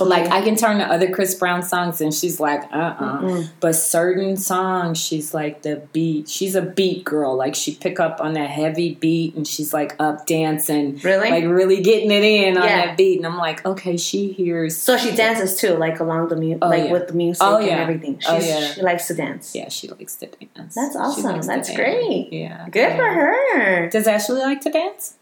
Like 0.00 0.30
I 0.30 0.40
can 0.42 0.56
turn 0.56 0.78
to 0.78 0.84
other 0.84 1.10
Chris 1.10 1.34
Brown 1.34 1.62
songs 1.62 2.00
and 2.00 2.12
she's 2.14 2.40
like, 2.40 2.62
uh 2.72 2.76
uh 2.98 3.44
But 3.60 3.74
certain 3.74 4.36
songs, 4.36 4.98
she's 4.98 5.34
like 5.34 5.62
the 5.62 5.82
beat. 5.92 6.28
She's 6.28 6.54
a 6.54 6.62
beat 6.62 7.04
girl. 7.04 7.36
Like 7.36 7.54
she 7.54 7.74
pick 7.74 8.00
up 8.00 8.20
on 8.20 8.32
that 8.32 8.50
heavy 8.50 8.94
beat 8.94 9.34
and 9.34 9.46
she's 9.46 9.72
like 9.74 9.94
up 10.00 10.26
dancing. 10.26 10.98
Really? 11.02 11.30
Like 11.30 11.44
really 11.44 11.82
getting 11.82 12.10
it 12.10 12.24
in 12.24 12.56
on 12.56 12.64
Yeah. 12.64 12.86
that 12.86 12.96
beat. 12.96 13.18
And 13.18 13.26
I'm 13.26 13.36
like, 13.38 13.64
okay, 13.66 13.96
she 13.96 14.32
hears. 14.32 14.76
So 14.76 14.96
she 14.96 15.14
dances 15.14 15.56
too, 15.56 15.74
like 15.74 16.00
along 16.00 16.28
the 16.28 16.36
music, 16.36 16.58
Oh, 16.62 16.68
like 16.68 16.84
yeah. 16.84 16.92
with 16.92 17.08
the 17.08 17.14
music 17.14 17.42
Oh, 17.42 17.58
and 17.58 17.68
everything. 17.70 18.18
She's, 18.18 18.28
Oh, 18.28 18.38
yeah. 18.38 18.72
She 18.72 18.82
likes 18.82 19.06
to 19.08 19.14
dance. 19.14 19.54
yeah, 19.54 19.68
she 19.68 19.88
likes 19.88 20.16
to 20.16 20.26
dance. 20.26 20.74
That's 20.74 20.96
awesome. 20.96 21.42
That's 21.42 21.74
great. 21.76 22.32
Yeah. 22.32 22.66
Good 22.70 22.96
for 22.96 23.04
her. 23.04 23.88
Does 23.90 24.06
Ashley 24.06 24.40
like 24.40 24.60
to 24.62 24.70
dance? 24.70 25.16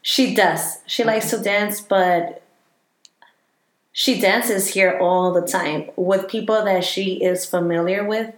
She 0.00 0.34
does. 0.34 0.78
She 0.86 1.02
likes 1.02 1.30
to 1.30 1.38
dance, 1.38 1.80
but 1.80 2.42
she 3.98 4.20
dances 4.20 4.68
here 4.74 4.98
all 5.00 5.32
the 5.32 5.40
time 5.40 5.88
with 5.96 6.28
people 6.28 6.62
that 6.66 6.84
she 6.84 7.14
is 7.24 7.46
familiar 7.46 8.04
with. 8.04 8.30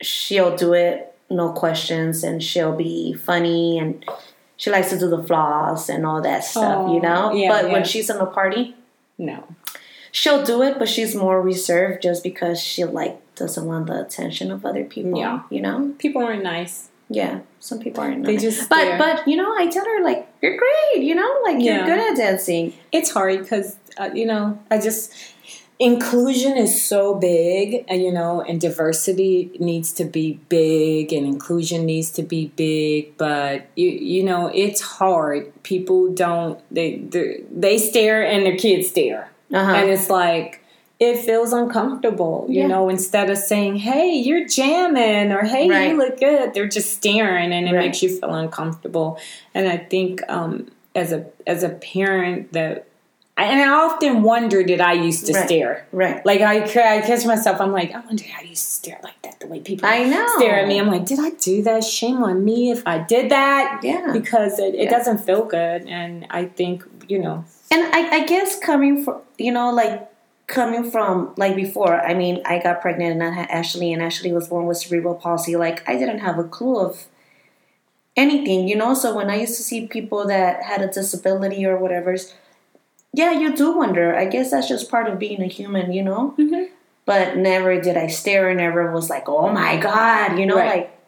She'll 0.00 0.54
do 0.56 0.74
it, 0.74 1.12
no 1.28 1.50
questions, 1.52 2.22
and 2.22 2.40
she'll 2.40 2.76
be 2.76 3.12
funny 3.12 3.80
and 3.80 4.04
she 4.56 4.70
likes 4.70 4.90
to 4.90 4.98
do 4.98 5.08
the 5.10 5.24
floss 5.24 5.88
and 5.88 6.06
all 6.06 6.22
that 6.22 6.44
stuff, 6.44 6.88
you 6.88 6.98
Oh, 6.98 7.08
know. 7.08 7.32
yeah, 7.32 7.48
but 7.48 7.66
yeah. 7.66 7.72
when 7.72 7.84
she's 7.84 8.08
in 8.10 8.18
a 8.18 8.26
party, 8.26 8.76
No. 9.18 9.42
she'll 10.12 10.44
do 10.44 10.62
it, 10.62 10.78
but 10.78 10.88
she's 10.88 11.16
more 11.16 11.42
reserved 11.42 12.02
just 12.04 12.22
because 12.22 12.60
she 12.60 12.84
like 12.84 13.18
doesn't 13.34 13.66
want 13.66 13.88
the 13.88 14.00
attention 14.06 14.52
of 14.52 14.64
other 14.64 14.84
people. 14.84 15.18
Yeah. 15.18 15.40
you 15.50 15.60
know. 15.60 15.94
People 15.98 16.22
aren't 16.22 16.44
nice. 16.44 16.90
Yeah, 17.12 17.40
some 17.58 17.80
people 17.80 18.02
aren't. 18.04 18.24
They 18.24 18.36
just 18.36 18.68
but 18.70 18.96
but 18.96 19.26
you 19.26 19.36
know, 19.36 19.52
I 19.58 19.66
tell 19.66 19.84
her 19.84 20.02
like 20.04 20.28
you're 20.40 20.56
great. 20.56 21.02
You 21.04 21.14
know, 21.16 21.30
like 21.44 21.56
Yeah. 21.60 21.78
you're 21.78 21.86
good 21.86 22.12
at 22.12 22.16
dancing. 22.16 22.72
it's 22.92 23.10
hard 23.10 23.40
because 23.42 23.76
uh, 23.98 24.08
you 24.14 24.24
know 24.24 24.56
i 24.70 24.78
just 24.78 25.12
inclusion 25.80 26.56
is 26.58 26.82
so 26.86 27.14
big 27.14 27.84
and 27.88 28.02
you 28.02 28.12
know 28.12 28.42
and 28.42 28.60
diversity 28.60 29.50
needs 29.58 29.92
to 29.94 30.04
be 30.04 30.34
big 30.48 31.12
and 31.12 31.26
inclusion 31.26 31.86
needs 31.86 32.10
to 32.10 32.22
be 32.22 32.48
big 32.54 33.16
but 33.16 33.66
you 33.76 33.88
you 33.88 34.22
know 34.22 34.46
it's 34.54 34.80
hard 34.80 35.50
people 35.62 36.12
don't 36.12 36.60
they 36.70 36.98
they 36.98 37.42
they 37.50 37.78
stare 37.78 38.22
and 38.24 38.44
their 38.46 38.56
kids 38.56 38.90
stare 38.90 39.30
Uh-huh. 39.52 39.72
and 39.72 39.90
it's 39.90 40.08
like 40.10 40.59
it 41.00 41.16
feels 41.18 41.52
uncomfortable 41.52 42.44
you 42.48 42.60
Yeah. 42.60 42.66
know 42.68 42.88
instead 42.90 43.30
of 43.30 43.38
saying 43.38 43.76
hey 43.76 44.10
you're 44.12 44.46
jamming 44.46 45.32
or 45.32 45.42
hey 45.44 45.68
Right. 45.68 45.90
you 45.90 45.96
look 45.96 46.20
good 46.20 46.52
they're 46.54 46.68
just 46.68 46.92
staring 46.92 47.52
and 47.52 47.66
it 47.68 47.72
Right. 47.72 47.86
makes 47.86 48.02
you 48.02 48.10
feel 48.20 48.34
uncomfortable 48.34 49.18
and 49.54 49.66
i 49.68 49.76
think 49.78 50.22
um 50.28 50.68
as 50.94 51.10
a 51.12 51.24
as 51.46 51.62
a 51.62 51.70
parent 51.70 52.52
that 52.52 52.86
and 53.36 53.58
I 53.62 53.68
often 53.68 54.22
wonder 54.22 54.62
did 54.62 54.82
I 54.82 54.92
used 54.92 55.24
to 55.28 55.32
Right. 55.32 55.46
stare 55.46 55.86
Right. 55.92 56.20
like 56.26 56.42
I, 56.42 56.56
I 56.64 57.00
catch 57.00 57.24
myself 57.24 57.58
I'm 57.58 57.72
like 57.72 57.94
I 57.94 58.00
wonder 58.00 58.24
how 58.24 58.42
you 58.42 58.54
stare 58.54 59.00
like 59.02 59.22
that 59.22 59.40
the 59.40 59.46
way 59.46 59.60
people 59.60 59.88
I 59.88 60.04
know. 60.04 60.26
stare 60.36 60.56
at 60.60 60.68
me 60.68 60.78
I'm 60.78 60.88
like 60.88 61.06
did 61.06 61.18
I 61.18 61.30
do 61.30 61.62
that 61.62 61.82
shame 61.82 62.22
on 62.22 62.44
me 62.44 62.70
if 62.70 62.82
I 62.86 62.98
did 62.98 63.30
that 63.30 63.80
Yeah. 63.82 64.10
because 64.12 64.58
it, 64.58 64.74
it 64.74 64.82
Yeah. 64.84 64.90
doesn't 64.90 65.18
feel 65.24 65.44
good 65.46 65.86
and 65.88 66.26
I 66.28 66.44
think 66.44 66.84
you 67.08 67.18
know 67.18 67.44
And 67.70 67.82
I, 67.94 68.16
I 68.18 68.26
guess 68.26 68.58
coming 68.58 69.04
from 69.04 69.20
you 69.38 69.52
know 69.52 69.70
like 69.72 70.06
coming 70.50 70.90
from 70.90 71.32
like 71.36 71.56
before. 71.56 72.00
I 72.00 72.12
mean, 72.14 72.42
I 72.44 72.58
got 72.62 72.82
pregnant 72.82 73.12
and 73.12 73.22
I 73.22 73.30
had 73.30 73.48
Ashley, 73.50 73.92
and 73.92 74.02
Ashley 74.02 74.32
was 74.32 74.48
born 74.48 74.66
with 74.66 74.76
cerebral 74.78 75.14
palsy. 75.14 75.56
Like 75.56 75.88
I 75.88 75.96
didn't 75.96 76.18
have 76.18 76.38
a 76.38 76.44
clue 76.44 76.78
of 76.78 77.06
anything, 78.16 78.68
you 78.68 78.76
know. 78.76 78.94
So 78.94 79.14
when 79.14 79.30
I 79.30 79.36
used 79.36 79.56
to 79.56 79.62
see 79.62 79.86
people 79.86 80.26
that 80.26 80.62
had 80.62 80.82
a 80.82 80.88
disability 80.88 81.64
or 81.64 81.76
whatever's, 81.78 82.34
yeah, 83.12 83.32
you 83.32 83.54
do 83.56 83.76
wonder. 83.76 84.14
I 84.16 84.26
guess 84.26 84.50
that's 84.50 84.68
just 84.68 84.90
part 84.90 85.08
of 85.08 85.18
being 85.18 85.42
a 85.42 85.46
human, 85.46 85.92
you 85.92 86.02
know. 86.02 86.34
Mhm. 86.38 86.68
But 87.06 87.36
never 87.36 87.80
did 87.80 87.96
I 87.96 88.06
stare. 88.08 88.48
And 88.50 88.58
never 88.58 88.92
was 88.92 89.10
like, 89.10 89.28
oh 89.28 89.48
my 89.48 89.76
god, 89.78 90.38
you 90.38 90.46
know, 90.46 90.56
Right. 90.56 90.68
like 90.76 90.98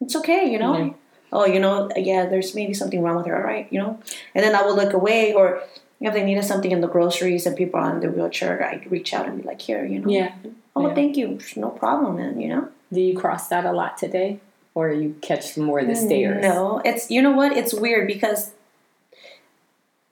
it's 0.00 0.16
okay, 0.16 0.44
you 0.50 0.58
know. 0.58 0.76
Yeah. 0.76 0.90
Oh, 1.34 1.46
you 1.46 1.58
know, 1.60 1.88
yeah, 1.96 2.26
there's 2.26 2.54
maybe 2.54 2.74
something 2.74 3.00
wrong 3.02 3.16
with 3.16 3.24
her, 3.26 3.34
all 3.36 3.42
right, 3.42 3.66
you 3.70 3.78
know. 3.80 3.98
And 4.34 4.44
then 4.44 4.54
I 4.54 4.60
would 4.66 4.76
look 4.76 4.92
away, 4.92 5.32
or 5.32 5.62
if 6.02 6.12
they 6.14 6.24
needed 6.24 6.44
something 6.44 6.70
in 6.70 6.80
the 6.80 6.88
groceries 6.88 7.46
and 7.46 7.56
people 7.56 7.78
are 7.80 7.84
on 7.92 8.00
the 8.00 8.10
wheelchair, 8.10 8.62
I'd 8.64 8.90
reach 8.90 9.14
out 9.14 9.26
and 9.28 9.40
be 9.40 9.46
like, 9.48 9.60
here, 9.60 9.84
you 9.84 9.98
know. 10.00 10.08
yeah 10.10 10.32
Oh, 10.74 10.88
Yeah. 10.88 10.94
thank 10.94 11.16
you. 11.16 11.38
No 11.56 11.68
problem, 11.70 12.16
man. 12.16 12.40
You 12.40 12.48
know. 12.48 12.68
do 12.92 13.00
you 13.00 13.16
cross 13.18 13.48
that 13.48 13.64
a 13.64 13.72
lot 13.72 13.96
today 13.98 14.40
or 14.74 14.90
you 14.90 15.14
catch 15.20 15.56
more 15.58 15.80
of 15.80 15.86
the 15.86 15.94
stares 15.94 16.42
No, 16.42 16.80
it's 16.84 17.10
you 17.10 17.20
know 17.22 17.32
what? 17.32 17.52
It's 17.56 17.74
weird 17.74 18.06
because 18.06 18.52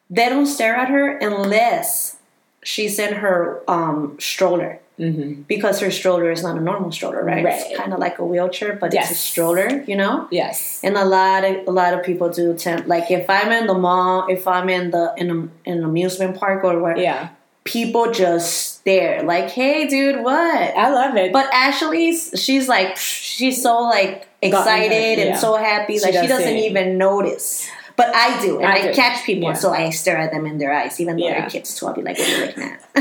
they 0.09 0.29
don't 0.29 0.47
stare 0.47 0.75
at 0.77 0.89
her 0.89 1.17
unless 1.19 2.17
she's 2.63 2.99
in 2.99 3.15
her 3.15 3.63
um, 3.69 4.17
stroller 4.21 4.81
mm-hmm. 5.01 5.43
because 5.43 5.81
her 5.81 5.91
stroller 5.91 6.31
is 6.31 6.43
not 6.43 6.57
a 6.57 6.61
normal 6.61 6.93
stroller, 6.93 7.25
right? 7.25 7.45
Right. 7.45 7.61
It's 7.67 7.77
kind 7.77 7.93
of 7.93 7.99
like 7.99 8.19
a 8.19 8.25
wheelchair, 8.25 8.75
but 8.75 8.95
it's 8.95 9.11
a 9.11 9.15
stroller, 9.15 9.83
you 9.87 9.97
know. 9.97 10.29
yes 10.31 10.81
And 10.85 10.97
a 10.97 11.05
lot 11.05 11.45
of 11.45 11.67
a 11.67 11.71
lot 11.71 11.95
of 11.95 12.05
people 12.05 12.29
do 12.29 12.55
tend 12.55 12.87
like 12.87 13.11
if 13.11 13.29
I'm 13.29 13.51
in 13.53 13.67
the 13.67 13.75
mall, 13.75 14.27
if 14.29 14.47
I'm 14.47 14.69
in 14.69 14.91
the 14.91 15.15
in, 15.17 15.31
a, 15.31 15.39
in 15.69 15.79
an 15.79 15.85
amusement 15.85 16.39
park 16.39 16.65
or 16.65 16.79
where 16.79 16.97
yeah 16.97 17.31
people 17.65 18.11
just 18.11 18.79
stare 18.79 19.23
like, 19.23 19.51
"Hey, 19.51 19.87
dude, 19.87 20.23
what?" 20.23 20.77
I 20.77 20.91
love 20.91 21.17
it 21.17 21.33
But 21.33 21.53
Ashley's, 21.53 22.33
she's 22.37 22.69
like, 22.69 22.97
she's 22.97 23.63
so 23.63 23.83
like 23.83 24.29
excited 24.43 25.19
yeah. 25.19 25.25
and 25.27 25.39
so 25.39 25.57
happy, 25.57 25.99
She 25.99 26.05
like 26.05 26.15
she 26.15 26.27
doesn't. 26.27 26.39
doesn't 26.39 26.57
even 26.57 26.99
notice. 26.99 27.69
But 28.01 28.15
I 28.17 28.41
do, 28.41 28.53
and 28.61 28.67
I 28.67 28.91
I, 28.91 28.93
catch 28.95 29.25
people, 29.27 29.49
Yeah. 29.51 29.55
so 29.63 29.73
I 29.73 29.91
stare 29.91 30.17
at 30.17 30.31
them 30.33 30.47
in 30.47 30.57
their 30.57 30.73
eyes, 30.73 30.99
even 31.03 31.17
though 31.17 31.27
Yeah. 31.27 31.41
they're 31.43 31.51
kids 31.51 31.75
too. 31.77 31.87
I'll 31.87 31.93
be 31.93 32.01
like, 32.09 32.19
"What 32.19 32.29
are 32.29 32.37
you 32.39 32.47
looking 32.47 32.63
at?" 32.65 32.81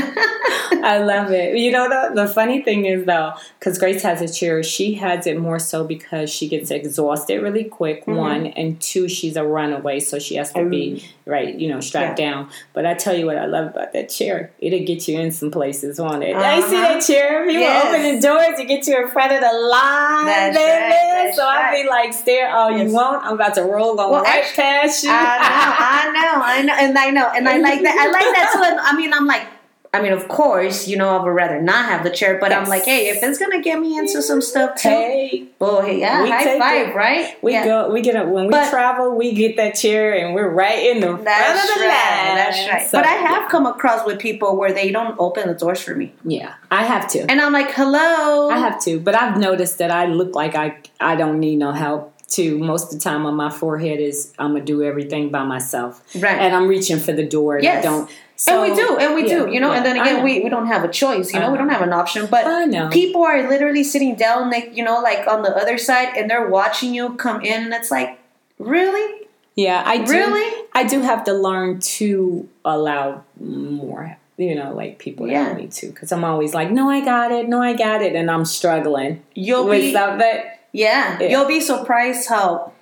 I 0.94 0.98
love 1.12 1.30
it. 1.32 1.56
You 1.64 1.70
know, 1.72 1.88
the, 1.88 2.02
the 2.22 2.28
funny 2.28 2.62
thing 2.62 2.84
is, 2.84 3.04
though, 3.06 3.32
because 3.58 3.78
Grace 3.78 4.02
has 4.02 4.20
a 4.20 4.28
chair, 4.38 4.62
she 4.62 4.94
has 4.94 5.26
it 5.26 5.38
more 5.38 5.58
so 5.58 5.84
because 5.84 6.28
she 6.30 6.48
gets 6.48 6.70
exhausted 6.70 7.42
really 7.42 7.64
quick, 7.64 8.00
Mm-hmm. 8.04 8.16
one, 8.28 8.46
and 8.48 8.78
two, 8.80 9.08
she's 9.08 9.36
a 9.36 9.44
runaway, 9.44 10.00
so 10.00 10.18
she 10.18 10.34
has 10.36 10.52
to 10.52 10.64
be, 10.68 11.04
right, 11.30 11.54
you 11.54 11.68
know, 11.68 11.80
strapped 11.80 12.18
Yeah. 12.18 12.30
down. 12.32 12.50
But 12.74 12.84
I 12.84 12.94
tell 12.94 13.16
you 13.16 13.24
what 13.26 13.38
I 13.38 13.46
love 13.46 13.68
about 13.68 13.92
that 13.94 14.08
chair. 14.10 14.50
It'll 14.58 14.84
get 14.84 15.06
you 15.08 15.18
in 15.18 15.30
some 15.30 15.50
places, 15.50 16.00
won't 16.00 16.22
it? 16.24 16.34
I 16.36 16.60
see 16.60 16.76
Uh-huh. 16.76 16.94
that 16.94 17.06
chair. 17.06 17.46
People 17.46 17.62
Yes. 17.62 17.86
open 17.86 18.02
the 18.16 18.20
doors 18.20 18.56
to 18.58 18.64
get 18.64 18.86
you 18.86 18.96
in 19.02 19.08
front 19.08 19.32
of 19.32 19.40
the 19.40 19.52
line, 19.52 20.26
That's 20.26 20.56
right, 20.56 20.88
that's 21.24 21.36
so 21.36 21.44
I'll 21.46 21.72
be 21.72 21.88
like, 21.88 22.12
stare 22.12 22.50
all 22.54 22.70
Yes. 22.70 22.88
you 22.88 22.94
want. 22.94 23.24
I'm 23.24 23.34
about 23.34 23.54
to 23.54 23.62
roll 23.62 23.98
on 24.00 24.10
Well, 24.10 24.22
right 24.22 24.42
actually, 24.44 24.62
past 24.62 25.04
you. 25.04 25.10
I 25.12 26.10
know, 26.12 26.42
I 26.42 26.42
know, 26.42 26.42
I 26.42 26.62
know, 26.62 26.74
and 26.78 26.98
I 26.98 27.10
know, 27.10 27.30
and 27.34 27.48
I 27.48 27.56
like 27.68 27.82
that. 27.82 27.96
I 27.98 28.06
like 28.10 28.34
that 28.34 28.50
too. 28.52 28.62
And 28.62 28.80
I 28.80 28.92
mean, 28.96 29.12
I'm 29.14 29.26
like, 29.26 29.46
I 29.92 30.00
mean, 30.00 30.12
of 30.12 30.28
course, 30.28 30.86
you 30.86 30.96
know, 30.96 31.08
I 31.18 31.20
would 31.22 31.30
rather 31.30 31.60
not 31.60 31.86
have 31.86 32.04
the 32.04 32.10
chair, 32.10 32.38
but 32.38 32.52
I'm 32.52 32.68
like, 32.68 32.84
hey, 32.84 33.08
if 33.08 33.20
it's 33.24 33.40
gonna 33.40 33.60
get 33.60 33.80
me 33.80 33.98
into 33.98 34.22
some 34.22 34.40
stuff 34.40 34.80
too, 34.80 34.88
Hey, 34.88 35.46
hey, 35.58 35.98
yeah, 35.98 36.22
We 36.22 36.30
high 36.30 36.58
five, 36.60 36.88
it. 36.90 36.94
right? 36.94 37.42
We 37.42 37.52
yeah. 37.54 37.64
go, 37.64 37.90
we 37.90 38.00
get 38.00 38.14
up 38.14 38.28
when 38.28 38.44
we 38.46 38.50
But- 38.52 38.70
travel. 38.70 39.16
We 39.16 39.32
get 39.32 39.56
that 39.56 39.74
chair 39.74 40.14
and 40.14 40.32
we're 40.32 40.48
right 40.48 40.78
in 40.86 41.00
the 41.00 41.08
front 41.08 41.24
That's 41.24 41.68
of 41.68 41.74
the 41.74 41.80
right. 41.80 41.88
line. 41.88 42.36
That's 42.36 42.68
right. 42.70 42.86
So, 42.88 42.98
but 42.98 43.06
I 43.06 43.14
have 43.14 43.50
come 43.50 43.66
across 43.66 44.06
with 44.06 44.20
people 44.20 44.56
where 44.56 44.72
they 44.72 44.92
don't 44.92 45.16
open 45.18 45.48
the 45.48 45.54
doors 45.54 45.80
for 45.80 45.96
me, 45.96 46.12
yeah, 46.24 46.54
I 46.70 46.84
have 46.84 47.08
to. 47.10 47.28
and 47.28 47.40
I'm 47.40 47.52
like, 47.52 47.72
hello. 47.72 48.48
I 48.48 48.58
have 48.58 48.80
to, 48.84 49.00
but 49.00 49.16
I've 49.16 49.38
noticed 49.38 49.78
that 49.78 49.90
I 49.90 50.06
look 50.06 50.36
like 50.36 50.54
I 50.54 50.76
I 51.00 51.16
don't 51.16 51.40
need 51.40 51.56
no 51.56 51.72
help. 51.72 52.14
Too 52.30 52.58
most 52.58 52.84
of 52.92 52.98
the 52.98 52.98
time 53.10 53.26
on 53.26 53.34
my 53.34 53.50
forehead 53.50 53.98
is 54.00 54.32
I'm 54.38 54.52
gonna 54.52 54.64
do 54.64 54.82
everything 54.84 55.30
by 55.30 55.42
myself, 55.44 56.00
Right. 56.14 56.38
And 56.38 56.54
I'm 56.54 56.68
reaching 56.68 56.98
for 57.00 57.12
the 57.12 57.26
door. 57.26 57.56
And 57.56 57.66
I 57.66 57.82
don't. 57.82 58.08
and 58.48 58.62
we 58.62 58.74
do, 58.74 58.96
and 58.98 59.14
we 59.16 59.22
yeah, 59.28 59.38
do, 59.46 59.52
you 59.52 59.58
know. 59.60 59.70
yeah, 59.72 59.76
and 59.78 59.84
then 59.84 59.96
again, 60.00 60.16
know. 60.18 60.24
we, 60.24 60.40
we 60.40 60.48
don't 60.48 60.68
have 60.68 60.82
a 60.84 60.88
choice, 60.88 61.34
you 61.34 61.40
know. 61.40 61.48
I 61.48 61.50
we 61.52 61.58
don't 61.58 61.68
have 61.68 61.82
an 61.82 61.92
option. 61.92 62.26
But 62.30 62.46
I 62.46 62.64
know. 62.66 62.88
people 62.88 63.22
are 63.24 63.48
literally 63.48 63.82
sitting 63.84 64.14
down, 64.14 64.48
like 64.50 64.70
you 64.76 64.84
know, 64.84 65.00
like 65.00 65.26
on 65.26 65.42
the 65.42 65.54
other 65.56 65.76
side, 65.76 66.16
and 66.16 66.30
they're 66.30 66.48
watching 66.48 66.94
you 66.94 67.14
come 67.16 67.40
in, 67.42 67.64
and 67.64 67.74
it's 67.74 67.90
like, 67.90 68.18
really, 68.58 69.26
Yeah, 69.56 69.82
I 69.84 69.98
do. 69.98 70.12
Really? 70.12 70.66
I 70.72 70.84
do 70.84 71.00
have 71.02 71.24
to 71.24 71.32
learn 71.34 71.80
to 71.98 72.48
allow 72.64 73.24
more. 73.40 74.16
You 74.36 74.54
know, 74.54 74.72
like 74.72 74.98
people 74.98 75.26
to 75.26 75.32
Yeah. 75.32 75.44
help 75.44 75.58
me 75.58 75.66
too, 75.66 75.88
because 75.90 76.12
I'm 76.12 76.24
always 76.24 76.54
like, 76.54 76.70
no, 76.70 76.88
I 76.88 77.04
got 77.04 77.30
it, 77.32 77.46
no, 77.46 77.60
I 77.60 77.74
got 77.74 78.00
it, 78.00 78.14
and 78.14 78.30
I'm 78.30 78.46
struggling 78.46 79.22
you'll 79.34 79.66
with 79.66 79.82
be, 79.82 79.92
something. 79.92 80.40
Yeah, 80.72 81.18
Yeah. 81.20 81.28
you'll 81.28 81.48
be 81.48 81.60
surprised 81.60 82.28
how 82.28 82.72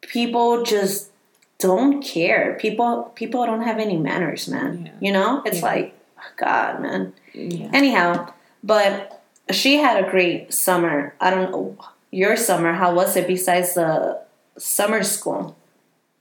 people 0.00 0.62
just 0.62 1.10
don't 1.58 2.02
care. 2.02 2.56
People 2.60 3.12
people 3.14 3.46
don't 3.46 3.62
have 3.62 3.78
any 3.78 3.96
manners, 3.96 4.48
man. 4.48 4.84
Yeah. 4.86 4.92
You 5.00 5.12
know, 5.12 5.42
it's 5.44 5.58
Yeah. 5.60 5.66
like, 5.66 5.94
oh, 6.18 6.30
God, 6.36 6.80
man. 6.82 7.12
Anyhow, 7.72 8.32
but 8.62 9.22
she 9.50 9.76
had 9.76 10.04
a 10.04 10.10
great 10.10 10.52
summer. 10.52 11.14
I 11.20 11.30
don't 11.30 11.50
know 11.50 11.76
your 12.10 12.36
summer. 12.36 12.72
How 12.74 12.94
was 12.94 13.16
it 13.16 13.26
besides 13.26 13.74
the 13.74 14.20
summer 14.58 15.02
school? 15.02 15.56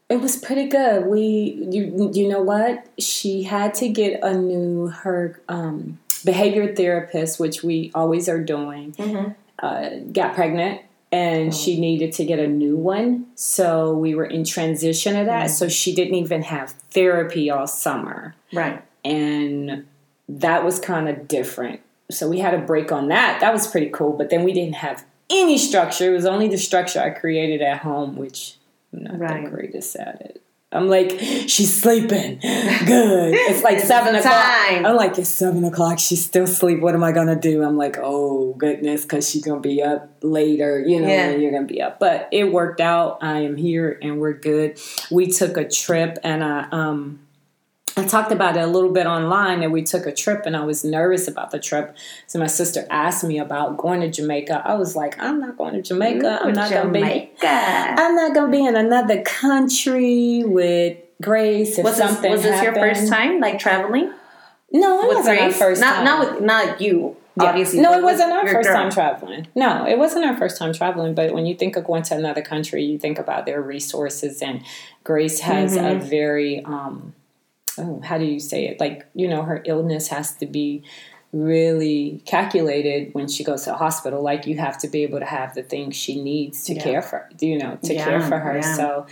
It 0.10 0.20
was 0.22 0.36
pretty 0.38 0.68
good. 0.68 1.06
We, 1.06 1.66
you, 1.72 2.12
you 2.14 2.28
know 2.28 2.42
what? 2.42 2.86
She 3.00 3.44
had 3.44 3.74
to 3.76 3.88
get 3.88 4.22
a 4.24 4.34
new 4.34 4.88
her 4.88 5.40
um, 5.48 6.00
behavior 6.26 6.76
therapist, 6.76 7.40
which 7.40 7.64
we 7.64 7.92
always 7.96 8.28
are 8.28 8.44
doing. 8.44 8.92
Mm-hmm. 8.94 9.32
Uh, 9.60 9.90
got 10.12 10.34
pregnant, 10.36 10.82
and 11.12 11.54
she 11.54 11.78
oh. 11.78 11.82
needed 11.82 12.14
to 12.14 12.26
get 12.26 12.40
a 12.40 12.48
new 12.48 12.78
one. 12.78 13.26
So 13.36 13.94
we 13.94 14.16
were 14.16 14.26
in 14.26 14.44
transition 14.44 15.16
of 15.16 15.26
that. 15.26 15.48
Mm. 15.50 15.54
So 15.54 15.68
she 15.68 15.94
didn't 15.94 16.16
even 16.16 16.44
have 16.44 16.72
therapy 16.92 17.50
all 17.50 17.68
summer, 17.68 18.36
Right. 18.54 18.82
and 19.04 19.86
that 20.30 20.64
was 20.64 20.80
kind 20.80 21.10
of 21.10 21.28
different. 21.28 21.82
So 22.10 22.28
we 22.30 22.40
had 22.40 22.54
a 22.54 22.60
break 22.60 22.92
on 22.92 23.08
that. 23.10 23.40
That 23.42 23.54
was 23.54 23.68
pretty 23.68 23.90
cool. 23.90 24.14
But 24.14 24.30
then 24.30 24.44
we 24.44 24.54
didn't 24.54 24.76
have 24.76 25.06
any 25.30 25.58
structure. 25.58 26.10
It 26.10 26.14
was 26.16 26.26
only 26.26 26.48
the 26.48 26.58
structure 26.58 27.00
I 27.00 27.10
created 27.12 27.62
at 27.62 27.80
home, 27.80 28.16
which 28.18 28.56
I'm 28.94 29.04
not 29.04 29.20
Right. 29.20 29.44
the 29.46 29.50
greatest 29.50 29.96
at 29.96 30.22
it. 30.22 30.41
I'm 30.74 30.88
like, 30.88 31.20
she's 31.48 31.82
sleeping. 31.82 32.40
Good. 32.40 33.34
It's 33.34 33.62
like 33.64 33.80
seven 33.82 34.16
o'clock. 34.16 34.34
time. 34.34 34.86
I'm 34.86 34.96
like, 34.96 35.18
it's 35.18 35.30
seven 35.30 35.66
o'clock. 35.66 36.00
She's 36.00 36.24
still 36.26 36.46
asleep. 36.46 36.80
What 36.80 36.94
am 36.96 37.04
I 37.04 37.12
gonna 37.12 37.36
do? 37.40 37.62
I'm 37.64 37.76
like, 37.76 37.98
oh 38.02 38.54
goodness, 38.54 39.02
because 39.04 39.30
she's 39.30 39.44
gonna 39.44 39.60
be 39.60 39.82
up 39.84 40.10
later. 40.22 40.80
You 40.80 41.02
know, 41.02 41.08
Yeah. 41.08 41.32
you're 41.32 41.52
gonna 41.52 41.66
be 41.66 41.82
up. 41.82 42.00
But 42.00 42.30
it 42.32 42.52
worked 42.52 42.80
out. 42.80 43.18
I 43.22 43.40
am 43.40 43.58
here, 43.58 44.00
and 44.02 44.20
we're 44.20 44.34
good. 44.34 44.80
We 45.12 45.28
took 45.28 45.58
a 45.58 45.68
trip, 45.68 46.18
and 46.24 46.44
I 46.44 46.68
um. 46.72 47.20
I 48.02 48.08
talked 48.08 48.32
about 48.32 48.58
it 48.58 48.62
a 48.62 48.68
little 48.68 48.92
bit 48.92 49.06
online 49.06 49.64
and 49.64 49.72
we 49.72 49.84
took 49.84 50.06
a 50.06 50.12
trip 50.12 50.44
and 50.46 50.56
I 50.58 50.64
was 50.66 50.84
nervous 50.84 51.28
about 51.28 51.52
the 51.52 51.60
trip. 51.60 51.96
So 52.28 52.40
my 52.40 52.48
sister 52.48 52.86
asked 52.90 53.24
me 53.24 53.38
about 53.40 53.78
going 53.78 54.02
to 54.02 54.10
Jamaica. 54.10 54.64
I 54.66 54.74
was 54.76 54.96
like, 54.96 55.20
I'm 55.22 55.40
not 55.40 55.58
going 55.58 55.74
to 55.74 55.82
Jamaica. 55.82 56.40
I'm 56.42 56.54
not 56.54 56.70
going 56.72 56.88
to 56.88 57.00
be 57.00 57.32
I'm 57.42 58.16
not 58.16 58.34
to 58.34 58.48
be 58.52 58.66
in 58.66 58.76
another 58.76 59.22
country 59.22 60.44
with 60.46 60.98
Grace 61.22 61.78
if 61.78 61.84
Was 61.84 61.98
this, 61.98 62.08
something 62.10 62.32
was 62.32 62.42
this 62.44 62.62
your 62.64 62.74
first 62.74 63.08
time, 63.10 63.40
like 63.40 63.60
traveling 63.60 64.12
No, 64.72 65.02
it 65.04 65.08
with 65.10 65.18
wasn't 65.18 65.40
our 65.40 65.46
Grace? 65.48 65.58
first 65.60 65.82
not 65.82 65.96
time. 65.98 66.06
not 66.06 66.20
with 66.34 66.42
not 66.44 66.82
you, 66.82 67.16
Yeah. 67.38 67.44
obviously. 67.50 67.80
No, 67.82 67.94
it 67.94 68.02
wasn't 68.04 68.32
our 68.32 68.48
first 68.48 68.68
girl. 68.70 68.76
time 68.76 68.90
traveling. 68.92 69.48
No, 69.54 69.86
it 69.86 70.00
wasn't 70.00 70.26
our 70.26 70.36
first 70.36 70.58
time 70.58 70.74
traveling. 70.74 71.14
But 71.14 71.34
when 71.34 71.46
you 71.46 71.54
think 71.56 71.76
of 71.76 71.84
going 71.86 72.02
to 72.04 72.16
another 72.16 72.42
country, 72.42 72.84
you 72.84 72.98
think 72.98 73.20
about 73.20 73.46
their 73.46 73.62
resources. 73.62 74.42
And 74.42 74.64
Grace 75.04 75.42
has 75.42 75.76
a 75.76 75.80
Mm-hmm. 75.80 76.10
very, 76.10 76.66
um, 76.66 77.14
oh, 77.80 78.02
how 78.04 78.18
do 78.18 78.26
you 78.26 78.40
say 78.40 78.68
it? 78.68 78.80
Like, 78.80 79.06
you 79.14 79.28
know, 79.28 79.44
her 79.44 79.62
illness 79.66 80.08
has 80.10 80.34
to 80.38 80.46
be 80.46 80.84
really 81.34 82.22
calculated 82.26 83.14
when 83.14 83.28
she 83.28 83.44
goes 83.44 83.64
to 83.64 83.70
the 83.72 83.78
hospital. 83.78 84.22
Like, 84.22 84.46
you 84.48 84.58
have 84.58 84.78
to 84.80 84.88
be 84.88 85.04
able 85.04 85.20
to 85.20 85.26
have 85.26 85.56
the 85.56 85.64
things 85.64 85.96
she 85.96 86.22
needs 86.22 86.66
to 86.66 86.74
Yeah. 86.74 86.84
care 86.84 87.02
for, 87.02 87.30
you 87.40 87.58
know, 87.58 87.78
to 87.84 87.94
Yeah, 87.94 88.06
care 88.06 88.22
for 88.22 88.38
her. 88.40 88.58
yeah. 88.58 88.76
So, 88.76 89.06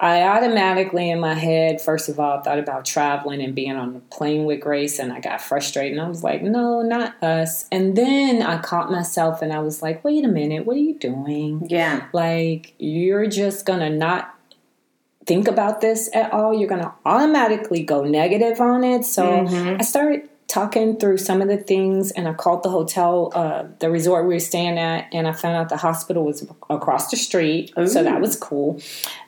I 0.00 0.22
automatically 0.24 1.10
in 1.10 1.20
my 1.20 1.34
head, 1.34 1.80
first 1.80 2.08
of 2.08 2.18
all, 2.18 2.40
thought 2.42 2.58
about 2.58 2.84
traveling 2.84 3.40
and 3.40 3.54
being 3.54 3.76
on 3.76 3.94
the 3.94 4.00
plane 4.00 4.44
with 4.46 4.60
Grace, 4.60 4.98
and 4.98 5.12
I 5.12 5.20
got 5.20 5.40
frustrated. 5.40 5.96
And 5.96 6.04
I 6.04 6.08
was 6.08 6.24
like, 6.24 6.42
no, 6.42 6.82
not 6.82 7.22
us. 7.22 7.66
And 7.70 7.94
then 7.96 8.42
I 8.42 8.58
caught 8.60 8.90
myself 8.90 9.42
and 9.42 9.52
I 9.52 9.60
was 9.60 9.80
like, 9.80 10.02
wait 10.02 10.24
a 10.24 10.28
minute, 10.28 10.66
what 10.66 10.74
are 10.76 10.80
you 10.80 10.98
doing? 10.98 11.64
Yeah, 11.70 12.06
Like, 12.12 12.74
you're 12.80 13.28
just 13.28 13.64
gonna 13.64 13.90
not 13.90 14.31
think 15.26 15.48
about 15.48 15.80
this 15.80 16.08
at 16.14 16.32
all. 16.32 16.52
You're 16.54 16.68
gonna 16.68 16.94
automatically 17.04 17.82
go 17.82 18.04
negative 18.04 18.60
on 18.60 18.84
it. 18.84 19.04
So 19.04 19.22
Mm-hmm. 19.24 19.76
I 19.80 19.82
started 19.82 20.28
talking 20.52 20.98
through 20.98 21.16
some 21.16 21.40
of 21.40 21.48
the 21.48 21.56
things 21.56 22.10
and 22.10 22.28
I 22.28 22.34
called 22.34 22.62
the 22.62 22.68
hotel, 22.68 23.32
uh, 23.34 23.64
the 23.78 23.90
resort 23.90 24.26
we 24.26 24.34
were 24.34 24.38
staying 24.40 24.78
at, 24.78 25.08
and 25.10 25.26
I 25.26 25.32
found 25.32 25.56
out 25.56 25.70
the 25.70 25.78
hospital 25.78 26.24
was 26.26 26.46
across 26.68 27.10
the 27.10 27.16
street. 27.16 27.72
So 27.86 28.02
that 28.02 28.20
was 28.20 28.36
cool. 28.36 28.78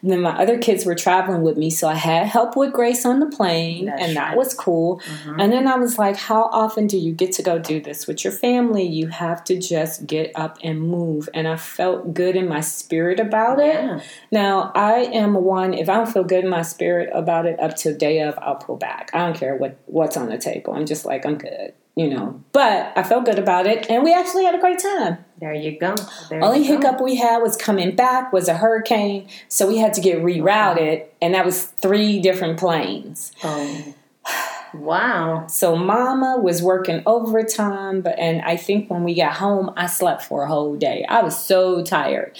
And 0.03 0.11
then 0.11 0.21
my 0.21 0.39
other 0.39 0.59
kids 0.59 0.85
were 0.85 0.95
traveling 0.95 1.41
with 1.41 1.57
me, 1.57 1.71
so 1.71 1.89
I 1.89 1.95
had 1.95 2.27
help 2.27 2.57
with 2.57 2.75
Grace 2.75 3.07
on 3.07 3.21
the 3.21 3.27
plane, 3.27 3.87
That's 3.87 4.03
and 4.03 4.17
that 4.17 4.29
right. 4.29 4.37
was 4.37 4.53
cool. 4.53 5.01
And 5.39 5.51
then 5.51 5.67
I 5.67 5.77
was 5.77 5.97
like, 5.99 6.17
how 6.17 6.43
often 6.53 6.87
do 6.87 6.99
you 6.99 7.13
get 7.13 7.33
to 7.33 7.43
go 7.43 7.59
do 7.59 7.81
this 7.81 8.07
with 8.07 8.23
your 8.23 8.33
family? 8.33 8.85
You 8.85 9.07
have 9.07 9.43
to 9.45 9.59
just 9.59 10.07
get 10.07 10.31
up 10.35 10.59
and 10.63 10.79
move. 10.83 11.31
And 11.33 11.49
I 11.49 11.57
felt 11.57 12.13
good 12.13 12.37
in 12.37 12.47
my 12.49 12.61
spirit 12.61 13.19
about 13.19 13.61
it. 13.61 13.77
Yeah. 13.77 14.01
Now, 14.31 14.73
I 14.75 15.05
am 15.05 15.33
one, 15.33 15.73
if 15.73 15.89
I 15.89 15.95
don't 15.95 16.13
feel 16.13 16.25
good 16.25 16.45
in 16.45 16.51
my 16.51 16.63
spirit 16.63 17.09
about 17.15 17.47
it 17.47 17.59
up 17.61 17.77
to 17.77 17.95
day 17.95 18.21
of, 18.21 18.39
I'll 18.43 18.57
pull 18.57 18.77
back. 18.77 19.11
I 19.15 19.25
don't 19.25 19.37
care 19.37 19.57
what, 19.57 19.79
what's 19.87 20.19
on 20.19 20.29
the 20.29 20.37
table. 20.37 20.75
I'm 20.75 20.85
just 20.85 21.07
like, 21.07 21.14
I'm 21.25 21.37
good, 21.39 21.73
you 21.97 22.09
know. 22.09 22.41
But 22.53 22.93
I 22.97 23.03
felt 23.03 23.25
good 23.25 23.39
about 23.39 23.67
it, 23.67 23.89
and 23.91 24.03
we 24.03 24.13
actually 24.15 24.45
had 24.45 24.55
a 24.55 24.59
great 24.59 24.79
time. 24.79 25.19
there 25.39 25.53
you 25.55 25.79
go. 25.79 25.95
There 26.31 26.43
Only 26.43 26.61
you 26.61 26.69
go. 26.69 26.77
hiccup 26.89 27.01
we 27.01 27.17
had 27.17 27.39
was 27.39 27.57
coming 27.57 27.95
back 27.95 28.33
was 28.33 28.49
a 28.49 28.55
hurricane, 28.55 29.29
so 29.49 29.67
we 29.67 29.79
had 29.79 29.93
to 29.95 30.01
get 30.01 30.19
rerouted, 30.23 31.05
and 31.23 31.35
that 31.35 31.45
was 31.45 31.65
three 31.65 32.21
different 32.21 32.59
planes. 32.59 33.33
Oh. 33.43 33.95
Wow. 34.75 35.47
So 35.47 35.77
Mama 35.77 36.37
was 36.43 36.61
working 36.61 37.01
overtime, 37.07 38.01
but 38.01 38.19
and 38.19 38.43
I 38.43 38.57
think 38.57 38.91
when 38.91 39.05
we 39.05 39.15
got 39.15 39.35
home, 39.35 39.71
I 39.77 39.87
slept 39.87 40.23
for 40.23 40.43
a 40.43 40.49
whole 40.49 40.75
day. 40.75 41.07
I 41.09 41.23
was 41.23 41.39
so 41.39 41.85
tired, 41.85 42.37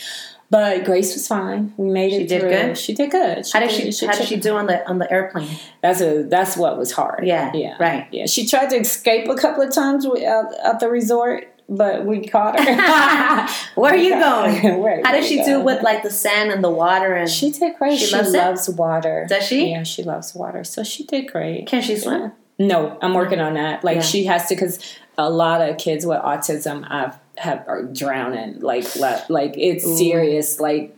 but 0.51 0.85
Grace 0.85 1.15
was 1.15 1.27
fine. 1.27 1.73
We 1.77 1.89
made 1.91 2.13
it. 2.13 2.19
She 2.21 2.27
did 2.27 2.41
through. 2.41 2.51
good? 2.51 2.79
She 2.79 2.95
did 2.95 3.11
good. 3.11 3.47
How 3.53 3.61
did 3.61 3.71
she? 3.71 4.07
How 4.07 4.13
did 4.13 4.27
she 4.29 4.37
do 4.37 4.55
on 4.57 4.67
the 4.67 4.87
on 4.89 4.99
the 4.99 5.11
airplane? 5.11 5.49
That's 5.83 6.01
a 6.01 6.23
that's 6.25 6.57
what 6.57 6.79
was 6.79 6.93
hard. 6.93 7.27
Yeah, 7.27 7.51
yeah, 7.55 7.77
right. 7.81 8.07
Yeah, 8.13 8.27
she 8.27 8.47
tried 8.47 8.71
to 8.71 8.77
escape 8.77 9.29
a 9.29 9.35
couple 9.37 9.63
of 9.63 9.73
times 9.73 10.07
out, 10.07 10.55
at 10.65 10.81
the 10.81 10.89
resort, 10.89 11.49
but 11.69 12.05
we 12.05 12.27
caught 12.27 12.59
her. 12.61 13.49
Where 13.81 13.93
are 13.95 13.97
you 13.97 14.11
going? 14.21 14.79
Where 14.81 15.01
How 15.05 15.13
did 15.13 15.25
she 15.25 15.43
do 15.45 15.61
with 15.61 15.83
like 15.83 16.03
the 16.03 16.11
sand 16.11 16.51
and 16.53 16.63
the 16.63 16.71
water 16.71 17.15
and? 17.15 17.29
She 17.29 17.51
did 17.51 17.77
great. 17.79 17.99
She 17.99 18.07
She, 18.07 18.17
loves 18.17 18.33
loves 18.33 18.69
water. 18.71 19.27
Does 19.29 19.45
she? 19.45 19.71
Yeah, 19.71 19.83
she 19.83 20.03
loves 20.03 20.35
water. 20.35 20.63
So 20.65 20.85
she 20.85 21.05
did 21.05 21.31
great. 21.33 21.67
Can 21.67 21.83
she 21.83 21.97
swim? 21.97 22.33
No, 22.59 22.97
I'm 23.03 23.15
working 23.15 23.41
on 23.41 23.55
that. 23.55 23.83
Like 23.83 23.97
Yeah. 23.97 24.03
she 24.03 24.25
has 24.27 24.47
to, 24.47 24.55
because 24.55 24.79
a 25.19 25.29
lot 25.29 25.61
of 25.61 25.77
kids 25.79 26.07
with 26.07 26.21
autism 26.21 26.87
I've 26.89 27.17
have 27.39 27.65
are 27.69 27.83
drowning. 27.85 28.61
Like 28.61 28.95
le- 28.97 29.25
like 29.29 29.55
it's 29.57 29.85
Ooh. 29.87 29.97
serious. 29.97 30.61
Like 30.61 30.97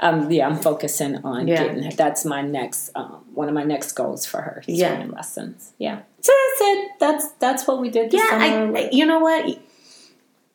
um 0.00 0.30
yeah, 0.30 0.46
I'm 0.48 0.58
focusing 0.58 1.16
on 1.24 1.48
Yeah. 1.48 1.64
getting 1.64 1.82
her. 1.82 1.90
That's 1.92 2.24
my 2.24 2.42
next 2.42 2.90
um 2.94 3.24
one 3.34 3.48
of 3.48 3.54
my 3.54 3.64
next 3.64 3.92
goals 3.92 4.26
for 4.26 4.40
her. 4.42 4.62
Yeah. 4.66 4.94
Swimming 4.96 5.12
lessons. 5.12 5.72
Yeah. 5.78 6.00
So 6.20 6.32
that's 6.32 6.60
it. 6.60 6.90
That's 7.00 7.28
that's 7.40 7.66
what 7.66 7.80
we 7.80 7.90
did 7.90 8.10
this 8.10 8.20
Yeah. 8.20 8.72
I, 8.74 8.78
I- 8.80 8.88
you 8.92 9.06
know 9.06 9.18
what? 9.20 9.58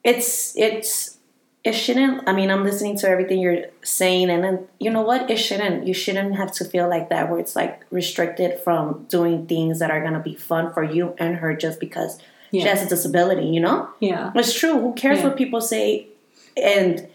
It's 0.03 0.57
it's 0.57 1.17
it 1.63 1.71
shouldn't. 1.71 2.27
I 2.27 2.33
mean, 2.33 2.51
I'm 2.51 2.65
listening 2.65 2.97
to 2.97 3.07
everything 3.07 3.39
you're 3.39 3.67
saying, 3.83 4.29
and 4.29 4.43
then 4.43 4.67
you 4.81 4.89
know 4.89 5.01
what? 5.01 5.31
It 5.31 5.37
shouldn't. 5.37 5.87
You 5.87 5.93
shouldn't 5.93 6.35
have 6.35 6.51
to 6.55 6.65
feel 6.65 6.89
like 6.89 7.07
that, 7.09 7.29
where 7.29 7.39
it's 7.39 7.55
like 7.55 7.85
restricted 7.89 8.59
from 8.59 9.05
doing 9.07 9.47
things 9.47 9.79
that 9.79 9.89
are 9.89 10.03
gonna 10.03 10.19
be 10.19 10.35
fun 10.35 10.73
for 10.73 10.83
you 10.83 11.15
and 11.17 11.37
her 11.37 11.55
just 11.55 11.79
because 11.79 12.19
she 12.61 12.67
has 12.67 12.81
a 12.83 12.87
disability. 12.89 13.47
You 13.47 13.59
know, 13.61 13.89
yeah. 13.99 14.31
it's 14.35 14.53
true. 14.57 14.79
Who 14.79 14.93
cares 14.93 15.19
Yeah. 15.19 15.25
what 15.25 15.37
people 15.37 15.59
say? 15.61 16.07
And 16.55 17.07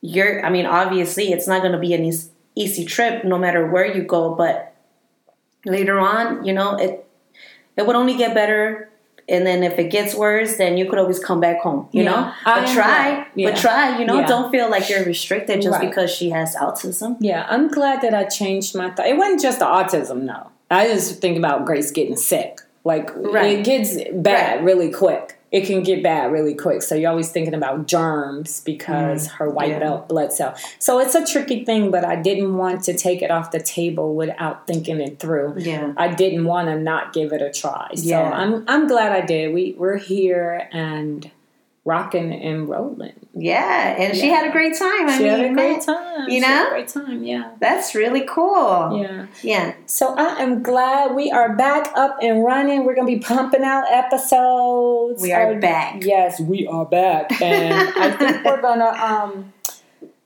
you're. 0.00 0.44
I 0.44 0.50
mean, 0.50 0.66
obviously, 0.66 1.32
it's 1.32 1.46
not 1.46 1.62
gonna 1.62 1.78
be 1.78 1.92
an 1.94 2.04
eas- 2.04 2.30
easy 2.54 2.84
trip, 2.84 3.24
no 3.24 3.38
matter 3.38 3.66
where 3.66 3.86
you 3.86 4.02
go. 4.02 4.34
But 4.34 4.74
later 5.64 5.98
on, 5.98 6.44
you 6.44 6.52
know, 6.52 6.76
it 6.76 7.04
it 7.76 7.86
would 7.86 7.96
only 7.96 8.16
get 8.16 8.34
better. 8.34 8.88
And 9.30 9.46
then 9.46 9.62
if 9.62 9.78
it 9.78 9.90
gets 9.90 10.14
worse, 10.14 10.56
then 10.56 10.78
you 10.78 10.88
could 10.88 10.98
always 10.98 11.18
come 11.18 11.38
back 11.38 11.60
home, 11.60 11.86
you 11.92 12.02
Yeah. 12.02 12.10
know. 12.10 12.32
I 12.46 12.60
But 12.60 12.68
try. 12.72 13.26
Yeah. 13.34 13.50
but 13.50 13.58
try, 13.60 13.98
you 13.98 14.06
know. 14.06 14.20
Yeah. 14.20 14.26
Don't 14.26 14.50
feel 14.50 14.70
like 14.70 14.88
you're 14.88 15.04
restricted 15.04 15.60
just 15.60 15.78
Right. 15.78 15.86
because 15.90 16.10
she 16.10 16.30
has 16.30 16.56
autism. 16.56 17.18
Yeah, 17.20 17.44
I'm 17.46 17.68
glad 17.68 18.00
that 18.00 18.14
I 18.14 18.24
changed 18.24 18.74
my 18.74 18.88
thought. 18.90 19.06
It 19.06 19.18
wasn't 19.18 19.42
just 19.42 19.58
the 19.58 19.66
autism, 19.66 20.22
no. 20.22 20.46
I 20.70 20.86
just 20.88 21.20
think 21.20 21.36
about 21.36 21.66
Grace 21.66 21.90
getting 21.90 22.16
sick. 22.16 22.60
Like 22.84 23.10
Right. 23.14 23.58
it 23.58 23.64
gets 23.64 23.96
bad 24.12 24.56
Right. 24.56 24.64
really 24.64 24.90
quick. 24.90 25.34
It 25.50 25.64
can 25.66 25.82
get 25.82 26.02
bad 26.02 26.30
really 26.30 26.52
quick. 26.54 26.82
So 26.82 26.94
you're 26.94 27.08
always 27.10 27.30
thinking 27.30 27.54
about 27.54 27.86
germs 27.86 28.60
because 28.60 29.28
mm, 29.28 29.30
her 29.36 29.48
white 29.48 29.70
yeah. 29.70 29.78
belt 29.78 30.06
blood 30.08 30.30
cell. 30.30 30.54
So 30.78 30.98
it's 31.00 31.14
a 31.14 31.24
tricky 31.24 31.64
thing, 31.64 31.90
but 31.90 32.04
I 32.04 32.16
didn't 32.16 32.56
want 32.58 32.82
to 32.84 32.92
take 32.94 33.22
it 33.22 33.30
off 33.30 33.50
the 33.50 33.60
table 33.60 34.14
without 34.14 34.66
thinking 34.66 35.00
it 35.00 35.18
through. 35.18 35.54
Yeah. 35.56 35.94
I 35.96 36.08
didn't 36.08 36.44
want 36.44 36.68
to 36.68 36.78
not 36.78 37.14
give 37.14 37.32
it 37.32 37.40
a 37.40 37.50
try. 37.50 37.88
So 37.94 38.04
Yeah. 38.08 38.30
I'm 38.30 38.64
I'm 38.68 38.86
glad 38.86 39.12
I 39.12 39.22
did. 39.24 39.54
We 39.54 39.74
we're 39.78 39.96
here 39.96 40.68
and 40.70 41.30
rocking 41.88 42.32
and 42.32 42.68
rolling. 42.68 43.14
Yeah, 43.34 43.96
and 43.98 44.16
she 44.16 44.28
had 44.28 44.46
a 44.46 44.52
great 44.52 44.76
time. 44.76 45.08
I 45.08 45.16
She 45.16 45.22
mean, 45.24 45.32
had 45.32 45.50
a 45.50 45.54
great 45.54 45.80
time. 45.80 46.28
you 46.28 46.38
She 46.38 46.40
had 46.44 46.62
know? 46.64 46.66
a 46.68 46.70
great 46.70 46.88
time. 46.88 47.24
Yeah. 47.24 47.50
that's 47.60 47.94
really 47.94 48.24
cool. 48.28 49.00
Yeah. 49.02 49.26
Yeah. 49.42 49.74
So 49.86 50.14
I 50.14 50.42
am 50.42 50.62
glad 50.62 51.14
we 51.14 51.30
are 51.30 51.56
back 51.56 51.90
up 51.96 52.18
and 52.20 52.44
running. 52.44 52.84
We're 52.84 52.94
gonna 52.94 53.06
be 53.06 53.20
pumping 53.20 53.62
out 53.64 53.84
episodes. 53.90 55.22
We 55.22 55.32
are 55.32 55.54
back. 55.60 56.04
Yes, 56.04 56.40
we 56.40 56.66
are 56.66 56.84
back, 56.84 57.40
and 57.42 57.74
I 57.74 58.10
think 58.10 58.44
we're 58.44 58.60
gonna. 58.60 58.86
Um, 58.90 59.52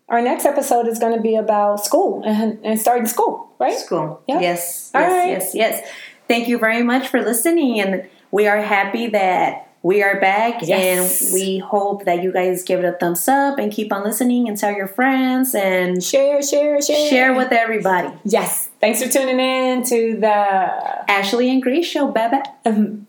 our 0.09 0.21
next 0.21 0.45
episode 0.45 0.87
is 0.89 0.99
gonna 0.99 1.21
be 1.23 1.37
about 1.37 1.85
school 1.85 2.23
and, 2.27 2.59
and 2.65 2.79
starting 2.81 3.07
school, 3.07 3.51
right? 3.59 3.79
School. 3.79 4.23
Yeah. 4.29 4.41
Yes. 4.41 4.91
All 4.95 5.01
Yes. 5.01 5.11
right. 5.13 5.29
Yes. 5.31 5.55
Yes. 5.55 5.89
Thank 6.29 6.49
you 6.49 6.59
very 6.59 6.83
much 6.83 7.09
for 7.09 7.21
listening, 7.23 7.81
and 7.81 8.09
we 8.31 8.47
are 8.47 8.61
happy 8.61 9.07
that 9.09 9.69
we 9.83 10.03
are 10.03 10.21
back 10.21 10.61
Yes. 10.63 11.23
and 11.23 11.35
we 11.35 11.59
hope 11.59 12.05
that 12.05 12.23
you 12.23 12.33
guys 12.33 12.63
give 12.63 12.79
it 12.81 12.85
a 12.85 12.93
thumbs 12.93 13.27
up 13.29 13.59
and 13.59 13.73
keep 13.73 13.93
on 13.93 14.05
listening 14.05 14.49
and 14.49 14.57
tell 14.57 14.73
your 14.73 14.87
friends 14.87 15.55
and 15.55 16.03
Share, 16.03 16.41
share, 16.43 16.81
share. 16.81 17.09
share 17.11 17.35
with 17.35 17.53
everybody. 17.53 18.11
Yes. 18.25 18.69
Thanks 18.81 19.03
for 19.03 19.09
tuning 19.09 19.41
in 19.41 19.83
to 19.85 20.17
the. 20.21 20.27
Ashley 21.11 21.51
and 21.51 21.63
Grace 21.63 21.87
show, 21.87 22.09
baby. 22.11 22.37
Um, 22.65 23.07